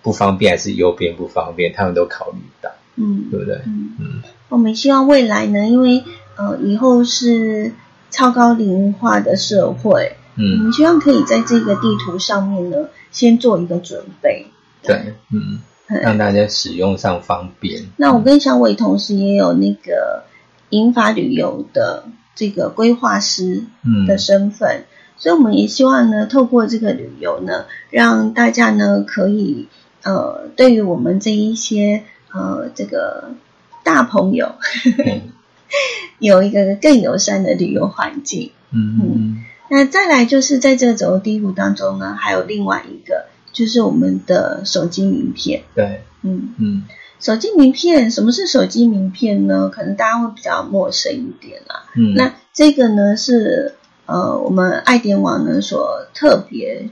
[0.06, 3.56] 不方便还是右边不方便，他们都考虑到，嗯对不对？
[3.66, 3.90] 嗯。
[3.98, 6.04] 嗯我们希望未来呢，因为
[6.36, 7.72] 呃以后是
[8.10, 14.46] 超高龄化的社会，嗯我嗯，们希望可以在这个地图上面呢，先做一个准备。
[14.84, 17.86] 对，嗯，嗯让大家使用上方便。
[17.96, 20.22] 那我跟小伟同时也有那个
[20.70, 22.04] 银发旅游的
[22.36, 24.84] 这个规划师嗯的身份，
[25.16, 29.66] 所以我们也希望呢，透过这个旅游呢，让大家呢可以
[30.06, 33.32] 呃，对于我们这一些呃这个
[33.82, 34.54] 大朋友
[35.04, 35.32] 嗯
[36.20, 38.52] 有一个更友善的旅游环境。
[38.70, 45.64] 嗯嗯那再来就是在这个走地图当中呢，还有另外一个就是我们的手机名片。
[45.74, 46.84] 对，嗯，嗯
[47.18, 49.68] 手机名片，什么是手机名片呢？
[49.68, 51.84] 可能大家会比较陌生一点啦。
[51.96, 53.74] 嗯，那这个呢是
[54.06, 56.88] 呃我们爱点网呢所特别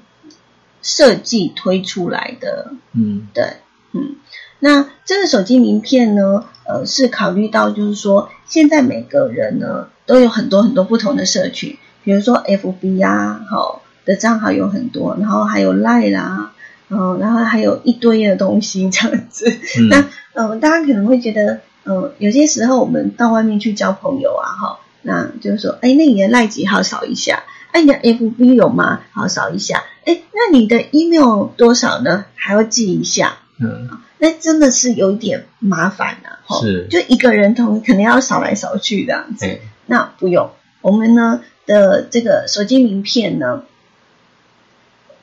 [0.85, 3.27] 设计推出来的，嗯。
[3.35, 3.55] 对，
[3.92, 4.14] 嗯，
[4.61, 16.53] 那这个手机名片呢，呃是考虑到就是说现在每个人呢都有很多很多不同的社群，比如说 FB 啊，好、的账号有很多，然后还有 Line 啦。
[16.90, 19.88] 嗯，然后还有一堆的东西 这样子，嗯。
[19.88, 27.42] 那呃，大家可能会觉得，呃，有些时候我们到外面去交朋友啊，哈，那就是说，哎，那你的赖几号扫一下，
[27.75, 29.01] 哎，你的 FB 有吗？
[29.11, 32.25] 好，扫一下，哎，那你的 email 多少呢？
[32.37, 33.89] 还要记一下，嗯。
[34.19, 36.87] 那真的是有一点麻烦呐、啊，是。
[36.89, 39.59] 就一个人同肯定要扫来扫去这样子，哎。
[39.87, 40.51] 那不用，
[40.83, 43.65] 我们呢的这个手机名片呢，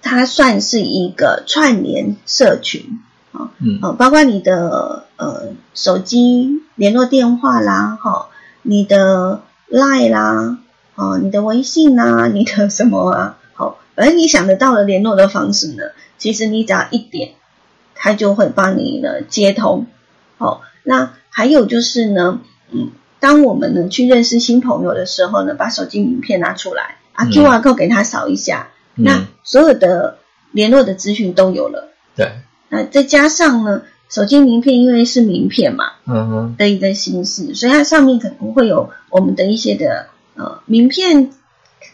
[0.01, 2.99] 它算是一个串联社群。
[3.59, 3.79] 嗯。
[3.81, 8.27] 呃，包括你的呃手机联络电话啦，哈、
[8.61, 10.59] 你的 Line 啦，
[11.01, 15.83] 哦、你的微信啊， 你的什么啊，好、反正你想得到的联络的方式呢，
[16.19, 17.31] 其实你只要一点，
[17.95, 19.87] 他就会帮你呢接通。
[20.37, 30.19] 好、那还有就是呢，嗯，当我们呢去认识新朋友的时候呢，把手机名片拿出来啊嗯，QR code 给他扫一下，那嗯，所有的
[30.51, 31.89] 联络的资讯都有了。
[32.15, 32.31] 对，
[32.69, 41.31] 那再加上呢，手机名片因为是名片嘛嗯哼，的一个形式，所以它上面可能会有我们的一些的呃名片，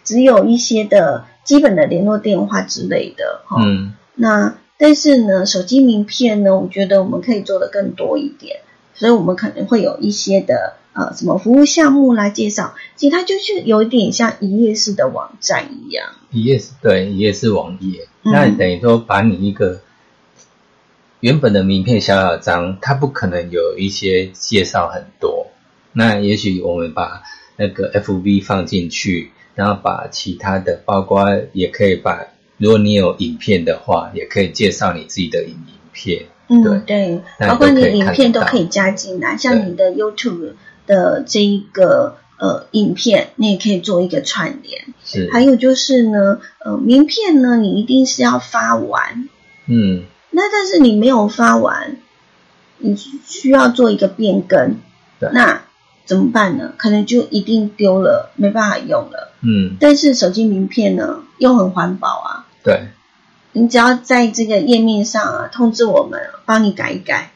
[0.03, 8.61] 只有一些的基本的联络电话之类的哈、嗯那但是呢，手机名片呢，我觉得我们可以做的更多一点，
[8.93, 16.09] 所以我们可能会有一些的呃什么服务项目来介绍，其实它就是有一点像一页式的网站一样。
[16.31, 19.81] 一页式对，一页式网页，嗯那等于说把你一个
[21.21, 25.47] 原本的名片小小张，它不可能有一些介绍很多。
[25.93, 27.23] 那也许我们把
[27.57, 36.25] 那个 FV 放进去，然后把其他的，包括也可以把，如果你有影片的话，也可以介绍你自己的影影片。
[36.49, 37.21] 嗯，对。
[37.39, 40.53] 包括你影片都可以加进来，像你的 YouTube
[40.85, 44.85] 的这一个呃影片，你也可以做一个串联。
[45.03, 49.27] 是，还有就是呢，呃，名片呢，你一定是要发完，
[49.65, 50.03] 嗯。
[50.29, 51.97] 那但是你没有发完，
[52.77, 54.75] 你需要做一个变更。
[55.19, 55.63] 对，那
[56.07, 56.73] 怎么办呢？
[56.77, 59.33] 可能就一定丢了，没办法用了。
[59.41, 62.87] 嗯，但是手机名片呢，又很环保啊，对，
[63.51, 67.31] 你只要在这个页面上啊通知我们，帮你改一改，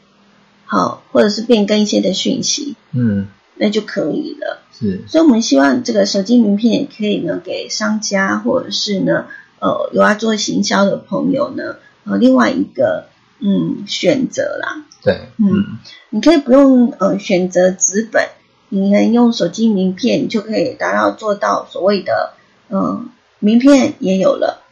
[0.64, 4.62] 好，或者是变更一些的讯息，嗯那就可以了。
[4.72, 9.26] 是，所以，我们希望这个手机名片也可以呢，给商家或者是呢，
[9.60, 13.06] 呃，有要做行销的朋友呢，呃，另外一个
[13.38, 14.82] 嗯选择啦。
[15.02, 15.78] 对，嗯
[16.10, 18.28] 你可以不用呃选择纸本，
[18.74, 22.32] 你能用手机名片，你就可以达到做到所谓的
[22.70, 24.62] 嗯名片也有了，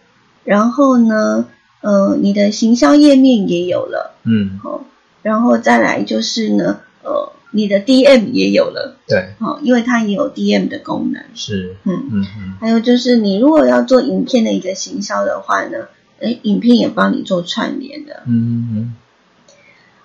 [0.42, 1.44] 然后呢，
[1.82, 4.80] 呃，你的行销页面也有了，嗯，哦，
[5.22, 12.54] 然后再来就是呢，呃，你的 DM 也有了，对，哦，因为它也有 DM 的功能，是，嗯，嗯嗯。
[12.58, 15.88] 还有就是你如果要做影片的一个行销的话呢，
[16.20, 18.22] 诶，影片也帮你做串联的。
[18.26, 18.94] 嗯嗯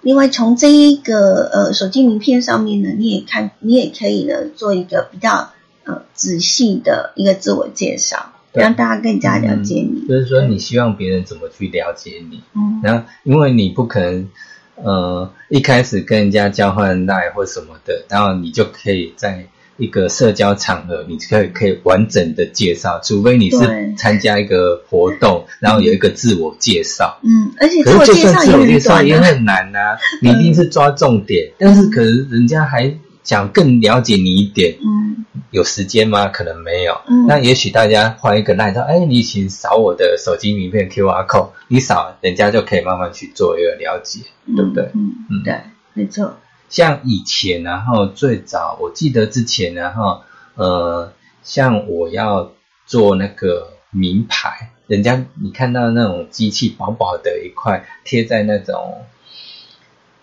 [0.06, 5.50] 另外，从这一个呃手机名片上面呢，你也看，你也可以呢做一个比较
[5.84, 8.34] 呃仔细的一个自我介绍。
[8.54, 10.08] 对让大家更加了解你。
[10.08, 14.30] 就是说你希望别人怎么去了解你，嗯然后因为你不可能，
[14.76, 19.48] 呃，一开始跟人家交换赖或什么的，然后你就可以在
[19.78, 23.58] 一个社交场合，你可以可以完整的介绍，除非你是
[23.98, 27.20] 参加一个活动，然后有一个自我介绍。
[27.24, 29.22] 嗯，而且可是就自我介绍算自我介也很短、绍也啊。
[29.24, 29.80] 很难呐、
[30.22, 36.28] 你一定是抓重点，但是可能人家还想更了解你一点，嗯有时间吗？
[36.28, 36.94] 可能没有。
[37.08, 44.20] 嗯那也许大家换一个赖说，哎，你请扫我的手机名片 QR code，你扫，人家就可以慢慢去做一个了解，
[44.56, 44.84] 对不对？
[44.94, 45.56] 嗯，嗯对，
[45.94, 46.38] 没错。
[46.76, 50.24] 像以前，然后最早我记得之前，然后
[50.56, 52.52] 呃，像我要
[52.86, 59.06] 做那个名牌，人家你看到那种机器薄薄的一块贴在那种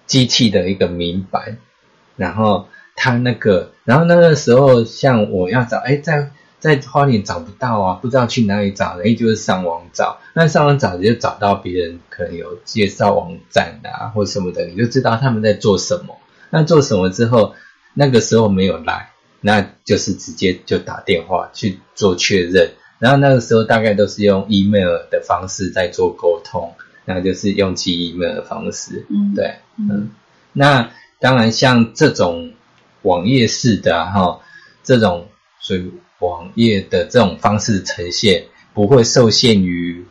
[0.04, 1.56] 机器的一个名牌，
[2.16, 16.18] 然后他那个，然后那个时候像我要找，哎，在在花莲找不到啊，不知道去哪里找，哎，就是上网找，那上网找就找到别人可能有介绍网站啊或什么的，你就知道他们在做什么。
[16.54, 17.54] 那做什么之后，
[17.94, 19.08] 那个时候没有来，
[19.40, 22.70] 那就是直接就打电话去做确认。
[22.98, 26.74] 然后那个时候大概都是用 email 的方式在做沟通，
[27.06, 29.06] 那就是用寄 email 的方式。
[29.08, 30.10] 嗯，对，嗯嗯，
[30.52, 32.52] 那当然像这种
[33.00, 34.40] 网页式的啊哈、
[34.82, 35.28] 这种
[35.58, 38.44] 所以网页的这种方式呈现，
[38.74, 40.04] 不会受限于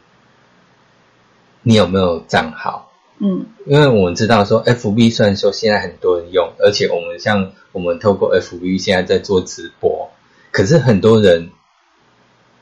[1.61, 2.90] 你有没有账号。
[3.21, 10.09] 嗯因为我们知道说，FB 虽然说现在很多人用，而且我们像我们透过 FB 现在在做直播，
[10.51, 11.51] 可是很多人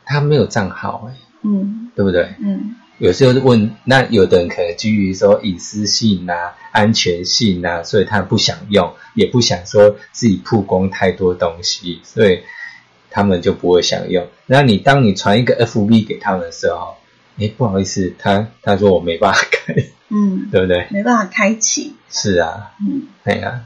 [0.06, 2.30] 他没有账号哎，嗯对不对？
[2.44, 12.42] 嗯有时候问，那有的人可能基于说隐私性啊、安全性啊，所以他不想用，也不想说自己曝光太多东西，所以
[13.10, 14.28] 他们就不会想用。
[14.48, 16.96] 那你当你传一个 FB 给他们的时候，
[17.38, 19.74] 诶，不好意思，他他说我没办法开，
[20.10, 20.88] 嗯，对不对？
[20.92, 21.96] 没办法开启。
[22.10, 23.62] 是啊，嗯，对啊，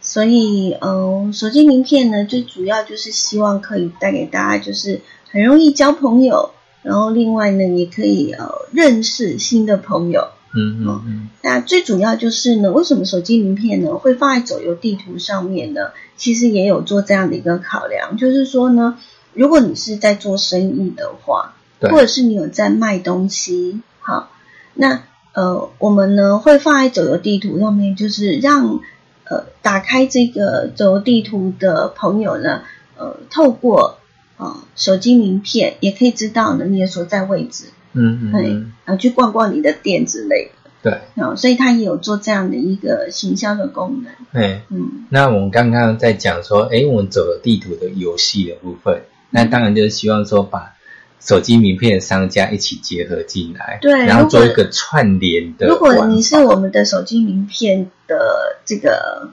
[0.00, 10.28] 所以，呃，手机名片呢，最主要就是希望可以带给大家，就是很容易交朋友，然后另外呢，也可以呃认识新的朋友。
[10.52, 15.90] 嗯嗯嗯那最主要就是呢，为什么手机名片呢会放在走游地图上面呢？
[16.16, 18.98] 其实也有做这样的一个考量，就是说呢，
[19.32, 24.30] 如果你是在做生意的话，对或者是你有在卖东西，好，
[24.74, 28.80] 那呃，我们呢会放在走游地图上面，就是让
[29.24, 32.62] 呃打开这个走游地图的朋友呢，
[32.96, 33.98] 呃，透过
[34.38, 38.42] 呃手机名片也可以知道呢你的所在位置，嗯嗯对，
[38.84, 40.52] 然后去逛逛你的店之类的。
[40.82, 44.12] 对，哦，所以它也有做这样的一个行销的功能。
[44.32, 50.74] 哎，嗯那我们刚刚在讲说，诶，我们走游地图的游戏的部分，那当然就是希望说把
[51.20, 55.78] 手机名片的商家一起结合进来，对然后做一个串联的如。
[55.78, 59.28] 果你是我们的手机名片的这个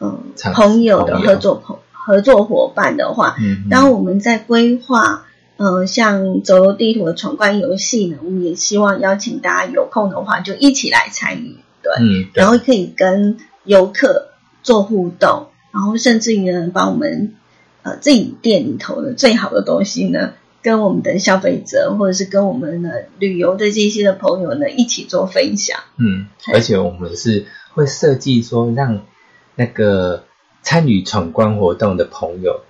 [0.00, 5.26] 嗯朋友的合作朋合作伙伴的话，嗯，嗯当我们在规划
[5.56, 12.42] 呃像走路地图的闯关游戏呢，我们也希望邀请大家有空的话就一起来参与，对，嗯，对。
[12.42, 14.28] 然后可以跟游客
[14.62, 17.34] 做互动，然后甚至于呢，把我们
[17.82, 20.32] 呃自己店里头的最好的东西呢，
[20.64, 25.78] 跟我们的消费者或者是跟我们的旅游的这些的朋友呢一起做分享。
[25.98, 29.02] 嗯，而且我们是会设计说让
[29.56, 30.24] 那个
[30.62, 32.62] 参与闯关活动的朋友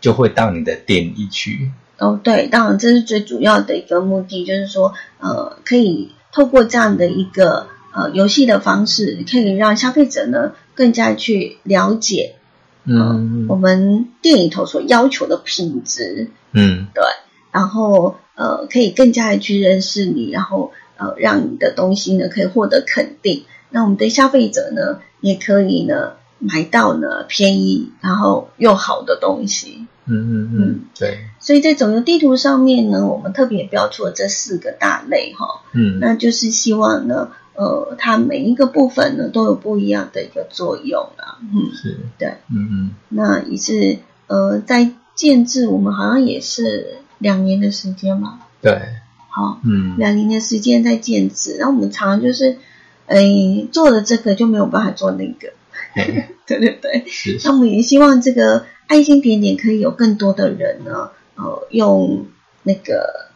[0.00, 12.36] 就会到你的店里去，哦，对，当然这是最主要的一个目的，就是说呃，可以透过这样的一个呃游戏的方式，可以让消费者呢更加去了解
[12.84, 16.30] 嗯我们店里头所要求的品质。
[16.54, 17.04] 嗯对，
[17.52, 23.44] 然后呃，可以更加的去认识你，然后呃，让你的东西呢可以获得肯定。
[23.70, 29.86] 那我们的消费者呢，也可以呢买到呢便宜然后又好的东西。
[30.04, 36.00] 嗯嗯嗯，对，所以在整个地图上面呢，我们特别标出了这四个大类哈，嗯。
[36.00, 41.38] 那就是希望呢，呃，它每一个部分呢都有不一样的一个作用啊。
[41.40, 42.90] 嗯，是，对，嗯嗯。
[43.10, 48.82] 那也是呃，在建制我们好像也是两年的时间嘛，对，
[49.30, 49.60] 好。
[49.64, 49.96] 嗯。
[49.96, 52.58] 两年的时间在建制，然后我们常常就是，
[53.06, 55.52] 诶，做了这个就没有办法做那个，
[55.94, 57.04] 嘿对 对对。
[57.06, 62.26] 是，那我们也希望这个爱心点点可以有更多的人呢，呃，用
[62.62, 63.30] 那个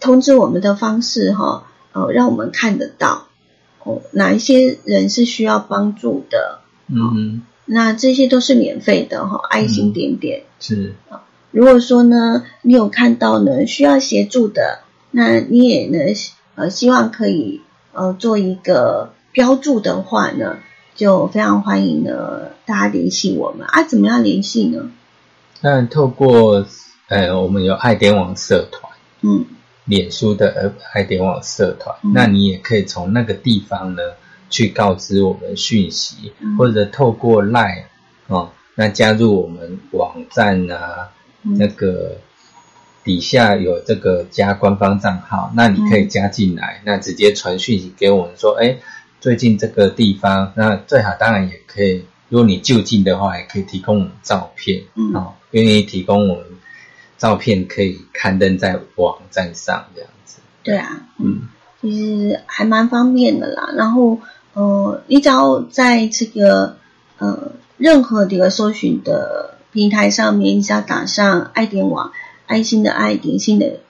[0.00, 3.28] 通知我们的方式哈，呃，让我们看得到
[3.84, 10.44] 哦，哪一些人是需要帮助的，嗯嗯那这些都是免费的哈，爱心点点。
[10.60, 10.94] 是，
[11.56, 14.80] 如果说呢，你有看到呢需要协助的，
[15.10, 15.98] 那你也呢
[16.54, 17.62] 呃希望可以
[17.94, 20.58] 呃做一个标注的话呢，
[20.94, 23.82] 就非常欢迎呢大家联系我们啊。
[23.84, 24.90] 怎么样联系呢？
[25.62, 26.66] 那透过
[27.08, 28.92] 呃我们有爱点网社团，
[29.22, 29.46] 嗯
[29.86, 34.02] 脸书的呃爱点网社团，嗯那你也可以从那个地方呢
[34.50, 37.84] 去告知我们讯息，嗯或者透过 Line
[38.26, 41.15] 哦，那加入我们网站啊，嗯
[41.58, 42.16] 那个
[43.04, 48.78] 底下有这个加官方账号，那你可以加进来，那直接传讯息给我们说，哎，
[49.20, 55.14] 最近这个地方，那最好当然也可以，如果你就近的话，也可以提供我们照片，嗯。
[55.14, 56.44] 哦，愿意提供我们
[57.16, 61.48] 照片可以刊登在网站上这样子，对啊，嗯。
[61.80, 63.70] 其实还蛮方便的啦。
[63.76, 64.18] 然后
[64.54, 66.78] 呃，你只要在这个
[67.18, 72.10] 呃任何的一个搜寻的平台上面，你只要打上爱点网，
[72.46, 73.80] 爱心的爱，点心的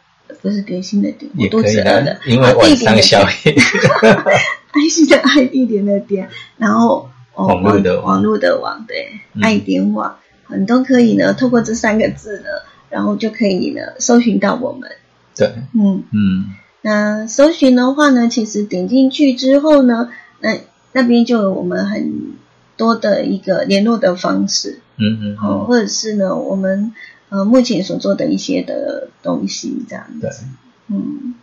[0.43, 2.97] 不是点心的点，我肚也可以子饿了，因为啊地晚上点。
[2.97, 3.55] 的宵夜，
[4.74, 6.28] 爱心的爱，一点的点，
[6.59, 8.05] 然后、哦、网络的网。
[8.05, 9.43] 网络的网，对，嗯。
[9.43, 11.32] 爱点网，很多可以呢。
[11.32, 12.47] 透过这三个字呢，
[12.91, 14.91] 然后就可以呢搜寻到我们。
[15.37, 16.47] 对，嗯，嗯。
[16.82, 20.11] 那搜寻的话呢，其实点进去之后呢，
[20.41, 20.59] 那
[20.93, 22.34] 那边就有我们很
[22.77, 26.93] 多的一个联络的方式，嗯嗯或者是呢我们
[27.29, 30.45] 呃目前所做的一些的东西这样对子。，
[30.89, 31.35] 嗯，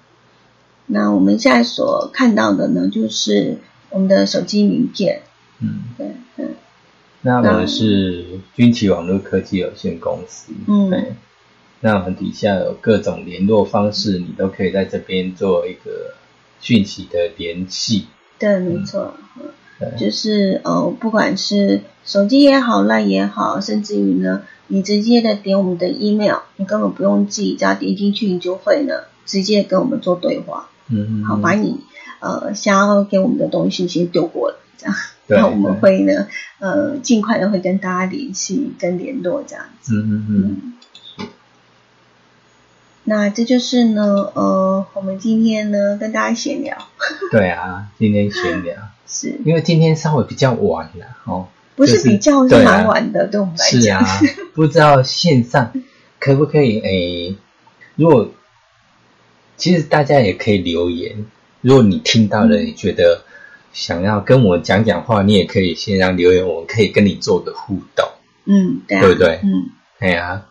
[0.85, 3.57] 那我们现在所看到的呢，就是
[3.89, 5.21] 我们的手机名片，
[5.59, 5.83] 嗯。
[5.97, 6.07] 对，
[6.37, 6.49] 嗯
[7.25, 11.13] 那我们是军旗网络科技有限公司，嗯对。
[11.79, 16.15] 那我们底下有各种联络方式，你都可以在这边做一个
[16.61, 18.07] 讯息的联系。
[18.39, 19.51] 对，没错，嗯对，
[19.97, 31.21] 就是呃，不管是手机也好，赖也好，甚至于呢，你直接的点我们的 email，你根本不用记，只要点进去，你就会呢直接跟我们做对话，嗯。
[31.21, 31.79] 嗯，好，把你
[32.19, 34.95] 呃想要给我们的东西先丢过来，这样，
[35.27, 36.27] 对那我们会呢
[36.59, 39.95] 呃尽快的会跟大家联系跟联络这样子。
[39.95, 40.73] 嗯嗯嗯，
[41.17, 41.27] 嗯，
[43.05, 46.77] 那这就是呢，呃，我们今天呢跟大家闲聊，
[47.31, 48.75] 对啊，今天闲聊，
[49.13, 55.71] 是因为今天稍微比较晚了哦，不是是比较蛮晚的，对我们来讲，是啊，不知道线上
[56.19, 57.35] 可不可以诶？
[57.95, 58.31] 如果
[59.55, 61.25] 其实大家也可以留言，
[61.61, 62.65] 如果你听到了，嗯。
[62.65, 63.23] 你觉得
[63.71, 68.07] 想要跟我讲讲话，你也可以先让留言，我们可以跟你做个互动，
[68.45, 69.39] 嗯，对啊，对不对？
[69.43, 70.45] 嗯，哎呀、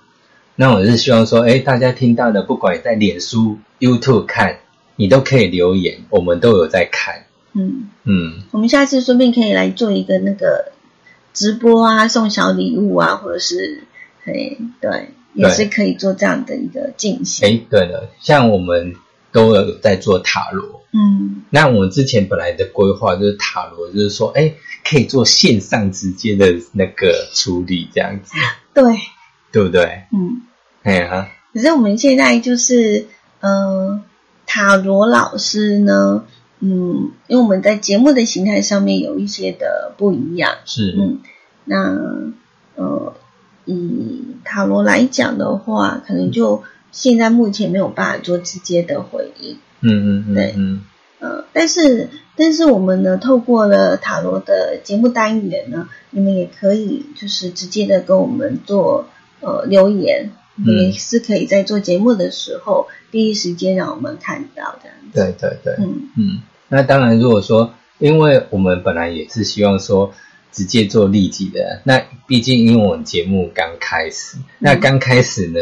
[0.56, 4.58] 那我是希望说，哎，大家听到的，不管你在脸书、YouTube 看，
[4.96, 7.21] 你都可以留言，我们都有在看，
[7.54, 10.72] 嗯，嗯，我们下次说不定可以来做一个那个
[11.32, 13.84] 直播啊，送小礼物啊，或者是，
[14.24, 17.48] 哎，对，也是可以做这样的一个进行。
[17.48, 18.94] 哎，对了，像我们
[19.32, 20.82] 都有在做塔罗。
[20.92, 21.42] 嗯。
[21.50, 28.32] 那我们之前本来的规划就是塔罗，就是说，哎，可以做线上直接的那个处理，这样子，
[28.72, 28.84] 对，
[29.50, 30.04] 对不对？
[30.12, 30.40] 嗯，
[30.82, 33.06] 哎呀，可是我们现在就是，
[33.40, 34.00] 呃，
[34.46, 36.24] 塔罗老师呢，
[36.64, 41.18] 嗯，因为我们在节目的形态上面有一些的不一样，是，嗯，
[41.64, 41.98] 那
[42.76, 43.14] 呃，
[43.64, 49.58] 以塔罗来讲的话，可能就现在目前没有办法做直接的回应。
[49.80, 50.54] 嗯嗯对。
[50.56, 50.56] 嗯。
[50.56, 50.80] 嗯，
[51.18, 59.06] 呃，但是但是我们呢，透过了塔罗的节目单元呢，你们也可以就是直接的跟我们做
[59.40, 60.64] 呃留言，嗯。
[60.66, 65.12] 也是可以在做节目的时候第一时间让我们看到这样子。
[65.12, 66.08] 对对对，嗯。
[66.16, 66.42] 嗯，
[66.74, 70.14] 那当然，如果说，因为我们本来也是希望说
[70.50, 75.60] 直接做利己的，那毕竟因为我们节目刚开始，那刚开始呢，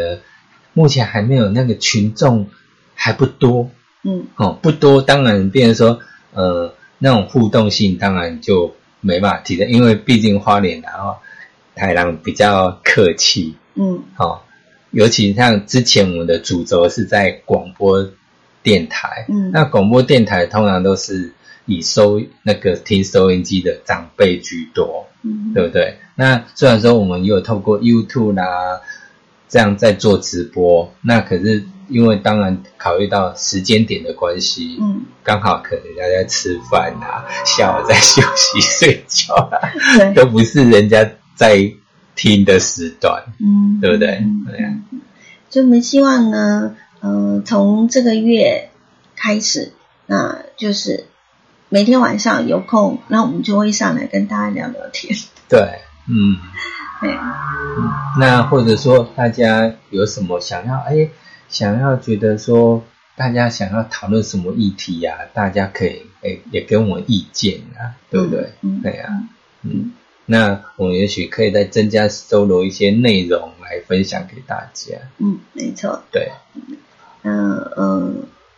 [0.71, 2.47] 目前还没有那个群众
[2.95, 3.69] 还不多
[4.03, 4.27] 嗯。
[4.37, 5.99] 哦，不多，当然变成说，
[6.33, 11.17] 呃，那种互动性当然就没办法提的，因为毕竟花莲然后
[11.75, 14.01] 台郎比较客气，嗯。
[14.15, 14.39] 哦，
[14.91, 18.07] 尤其像之前我们的主轴是在广播
[18.63, 19.51] 电台，嗯。
[19.51, 21.33] 那广播电台通常都是
[21.65, 25.97] 以收那个听收音机的长辈居多，嗯，对不对？
[26.15, 28.81] 那虽然说我们也有透过 YouTube 啦，
[29.47, 39.59] 这样在做直播，那可是因为当然考虑到时间点的关系，嗯，刚好可能人家在吃饭啊，下午在休息睡觉啊，
[39.97, 41.71] 对，都不是人家在
[42.15, 44.09] 听的时段，嗯，对不对？
[44.19, 44.45] 嗯。
[44.47, 44.73] 对呀
[45.49, 48.69] 所以我们希望呢，呃，从这个月
[49.15, 49.73] 开始，
[50.05, 51.05] 那就是
[51.67, 55.17] 每天晚上有空，那我们就会上来跟大家聊聊天。
[55.49, 56.37] 对，嗯，
[57.01, 57.89] 对，嗯，
[58.19, 61.09] 那或者说大家有什么想要哎，
[61.49, 62.83] 想要觉得说
[63.15, 68.53] 大家想要讨论什么议题呀、大家可以哎也给我们意见啊，对不对？
[68.61, 69.23] 嗯对呀、
[69.63, 69.91] 嗯，
[70.25, 74.95] 那我们也许可以再增加收罗一些内容来分享给大家。
[75.17, 76.03] 嗯，没错。
[76.11, 76.31] 对，
[77.21, 77.31] 那
[77.75, 78.13] 呃，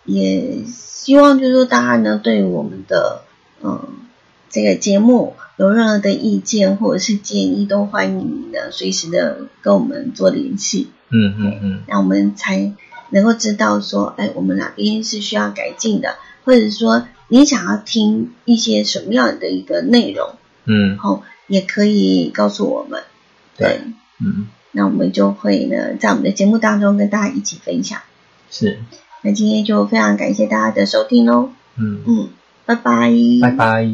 [0.05, 3.21] 也希望就是说大家呢对我们的
[3.61, 3.89] 呃
[4.49, 12.73] 这个节目有任何的意见或者是建议，都欢迎你呢随时的跟我们做联系，嗯嗯嗯，那我们才
[13.09, 20.35] 能够知道说，哎，我们哪边是需要改进的，或者说你想要听一些什么样的一个内容，
[20.65, 23.03] 嗯然后也可以告诉我们。
[23.57, 23.81] 对，
[24.23, 27.99] 嗯那我们就会呢在我们的节目当中跟大家一起分享。
[28.49, 28.79] 是，
[29.21, 32.29] 那今天就非常感谢大家的收听喽，嗯，嗯，
[32.65, 33.87] 拜拜，拜拜。